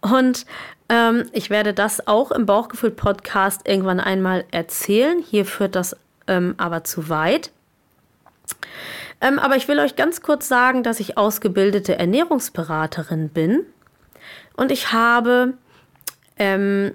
Und 0.00 0.46
ähm, 0.88 1.24
ich 1.32 1.48
werde 1.48 1.72
das 1.72 2.06
auch 2.06 2.30
im 2.30 2.44
Bauchgefühl-Podcast 2.44 3.66
irgendwann 3.66 4.00
einmal 4.00 4.44
erzählen. 4.50 5.22
Hier 5.22 5.46
führt 5.46 5.76
das 5.76 5.96
ähm, 6.26 6.54
aber 6.58 6.84
zu 6.84 7.08
weit. 7.08 7.50
Ähm, 9.24 9.38
aber 9.38 9.56
ich 9.56 9.68
will 9.68 9.80
euch 9.80 9.96
ganz 9.96 10.20
kurz 10.20 10.46
sagen, 10.48 10.82
dass 10.82 11.00
ich 11.00 11.16
ausgebildete 11.16 11.98
Ernährungsberaterin 11.98 13.30
bin. 13.30 13.64
Und 14.54 14.70
ich 14.70 14.92
habe 14.92 15.54
ähm, 16.36 16.92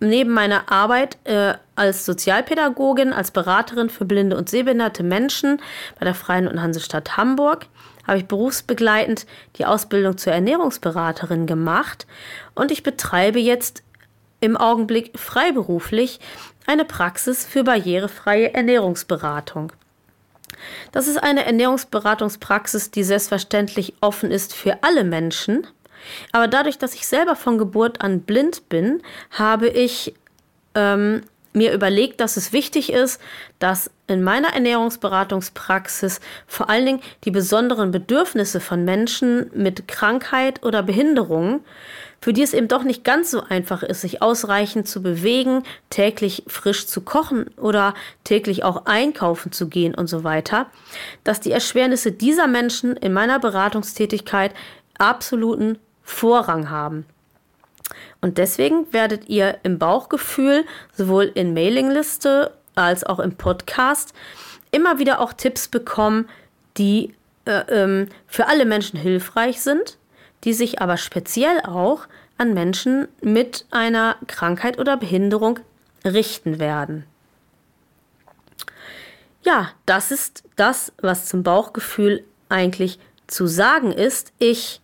neben 0.00 0.30
meiner 0.30 0.72
Arbeit 0.72 1.18
äh, 1.24 1.52
als 1.76 2.06
Sozialpädagogin, 2.06 3.12
als 3.12 3.30
Beraterin 3.30 3.90
für 3.90 4.06
blinde 4.06 4.38
und 4.38 4.48
sehbehinderte 4.48 5.02
Menschen 5.02 5.60
bei 5.98 6.06
der 6.06 6.14
Freien 6.14 6.48
und 6.48 6.62
Hansestadt 6.62 7.18
Hamburg 7.18 7.66
habe 8.06 8.18
ich 8.18 8.26
berufsbegleitend 8.26 9.26
die 9.56 9.66
Ausbildung 9.66 10.16
zur 10.18 10.32
Ernährungsberaterin 10.32 11.46
gemacht 11.46 12.06
und 12.54 12.70
ich 12.70 12.82
betreibe 12.82 13.38
jetzt 13.38 13.82
im 14.40 14.56
Augenblick 14.56 15.18
freiberuflich 15.18 16.20
eine 16.66 16.84
Praxis 16.84 17.46
für 17.46 17.64
barrierefreie 17.64 18.52
Ernährungsberatung. 18.52 19.72
Das 20.92 21.08
ist 21.08 21.16
eine 21.16 21.44
Ernährungsberatungspraxis, 21.44 22.90
die 22.90 23.04
selbstverständlich 23.04 23.94
offen 24.00 24.30
ist 24.30 24.54
für 24.54 24.82
alle 24.82 25.04
Menschen. 25.04 25.66
Aber 26.32 26.48
dadurch, 26.48 26.78
dass 26.78 26.94
ich 26.94 27.06
selber 27.06 27.36
von 27.36 27.58
Geburt 27.58 28.00
an 28.00 28.20
blind 28.20 28.68
bin, 28.68 29.02
habe 29.30 29.68
ich 29.68 30.14
ähm, 30.74 31.22
mir 31.54 31.72
überlegt, 31.72 32.20
dass 32.20 32.36
es 32.36 32.52
wichtig 32.52 32.92
ist, 32.92 33.20
dass 33.58 33.90
in 34.06 34.22
meiner 34.22 34.52
Ernährungsberatungspraxis 34.52 36.20
vor 36.46 36.68
allen 36.68 36.84
Dingen 36.84 37.00
die 37.24 37.30
besonderen 37.30 37.90
Bedürfnisse 37.90 38.60
von 38.60 38.84
Menschen 38.84 39.50
mit 39.54 39.88
Krankheit 39.88 40.62
oder 40.62 40.82
Behinderung, 40.82 41.64
für 42.20 42.32
die 42.32 42.42
es 42.42 42.54
eben 42.54 42.68
doch 42.68 42.82
nicht 42.82 43.04
ganz 43.04 43.30
so 43.30 43.42
einfach 43.42 43.82
ist, 43.82 44.00
sich 44.00 44.20
ausreichend 44.20 44.88
zu 44.88 45.02
bewegen, 45.02 45.62
täglich 45.90 46.42
frisch 46.46 46.86
zu 46.86 47.02
kochen 47.02 47.46
oder 47.56 47.94
täglich 48.24 48.64
auch 48.64 48.86
einkaufen 48.86 49.52
zu 49.52 49.68
gehen 49.68 49.94
und 49.94 50.08
so 50.08 50.24
weiter, 50.24 50.66
dass 51.22 51.40
die 51.40 51.52
Erschwernisse 51.52 52.12
dieser 52.12 52.46
Menschen 52.46 52.96
in 52.96 53.12
meiner 53.12 53.38
Beratungstätigkeit 53.38 54.52
absoluten 54.98 55.78
Vorrang 56.02 56.68
haben. 56.68 57.06
Und 58.20 58.38
deswegen 58.38 58.92
werdet 58.92 59.28
ihr 59.28 59.58
im 59.62 59.78
Bauchgefühl 59.78 60.64
sowohl 60.92 61.30
in 61.34 61.54
Mailingliste 61.54 62.52
als 62.74 63.04
auch 63.04 63.18
im 63.18 63.36
Podcast 63.36 64.14
immer 64.70 64.98
wieder 64.98 65.20
auch 65.20 65.32
Tipps 65.32 65.68
bekommen, 65.68 66.28
die 66.76 67.14
äh, 67.44 67.60
ähm, 67.68 68.08
für 68.26 68.46
alle 68.46 68.64
Menschen 68.64 68.98
hilfreich 68.98 69.60
sind, 69.60 69.98
die 70.44 70.52
sich 70.52 70.80
aber 70.80 70.96
speziell 70.96 71.60
auch 71.60 72.06
an 72.38 72.54
Menschen 72.54 73.08
mit 73.20 73.66
einer 73.70 74.16
Krankheit 74.26 74.78
oder 74.78 74.96
Behinderung 74.96 75.60
richten 76.04 76.58
werden. 76.58 77.04
Ja, 79.42 79.70
das 79.86 80.10
ist 80.10 80.42
das, 80.56 80.92
was 81.00 81.26
zum 81.26 81.42
Bauchgefühl 81.42 82.24
eigentlich 82.48 82.98
zu 83.26 83.46
sagen 83.46 83.92
ist. 83.92 84.32
Ich 84.38 84.80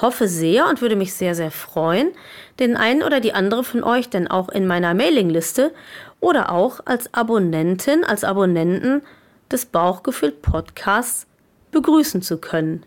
Hoffe 0.00 0.28
sehr 0.28 0.66
und 0.68 0.80
würde 0.80 0.96
mich 0.96 1.14
sehr, 1.14 1.34
sehr 1.34 1.50
freuen, 1.50 2.12
den 2.58 2.76
einen 2.76 3.02
oder 3.02 3.20
die 3.20 3.34
andere 3.34 3.64
von 3.64 3.84
euch 3.84 4.08
denn 4.08 4.28
auch 4.28 4.48
in 4.48 4.66
meiner 4.66 4.94
Mailingliste 4.94 5.72
oder 6.20 6.52
auch 6.52 6.80
als 6.84 7.12
Abonnentin, 7.12 8.04
als 8.04 8.24
Abonnenten 8.24 9.02
des 9.50 9.66
Bauchgefühl 9.66 10.32
Podcasts 10.32 11.26
begrüßen 11.70 12.22
zu 12.22 12.38
können. 12.38 12.84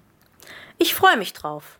Ich 0.78 0.96
freue 0.96 1.18
mich 1.18 1.34
drauf. 1.34 1.80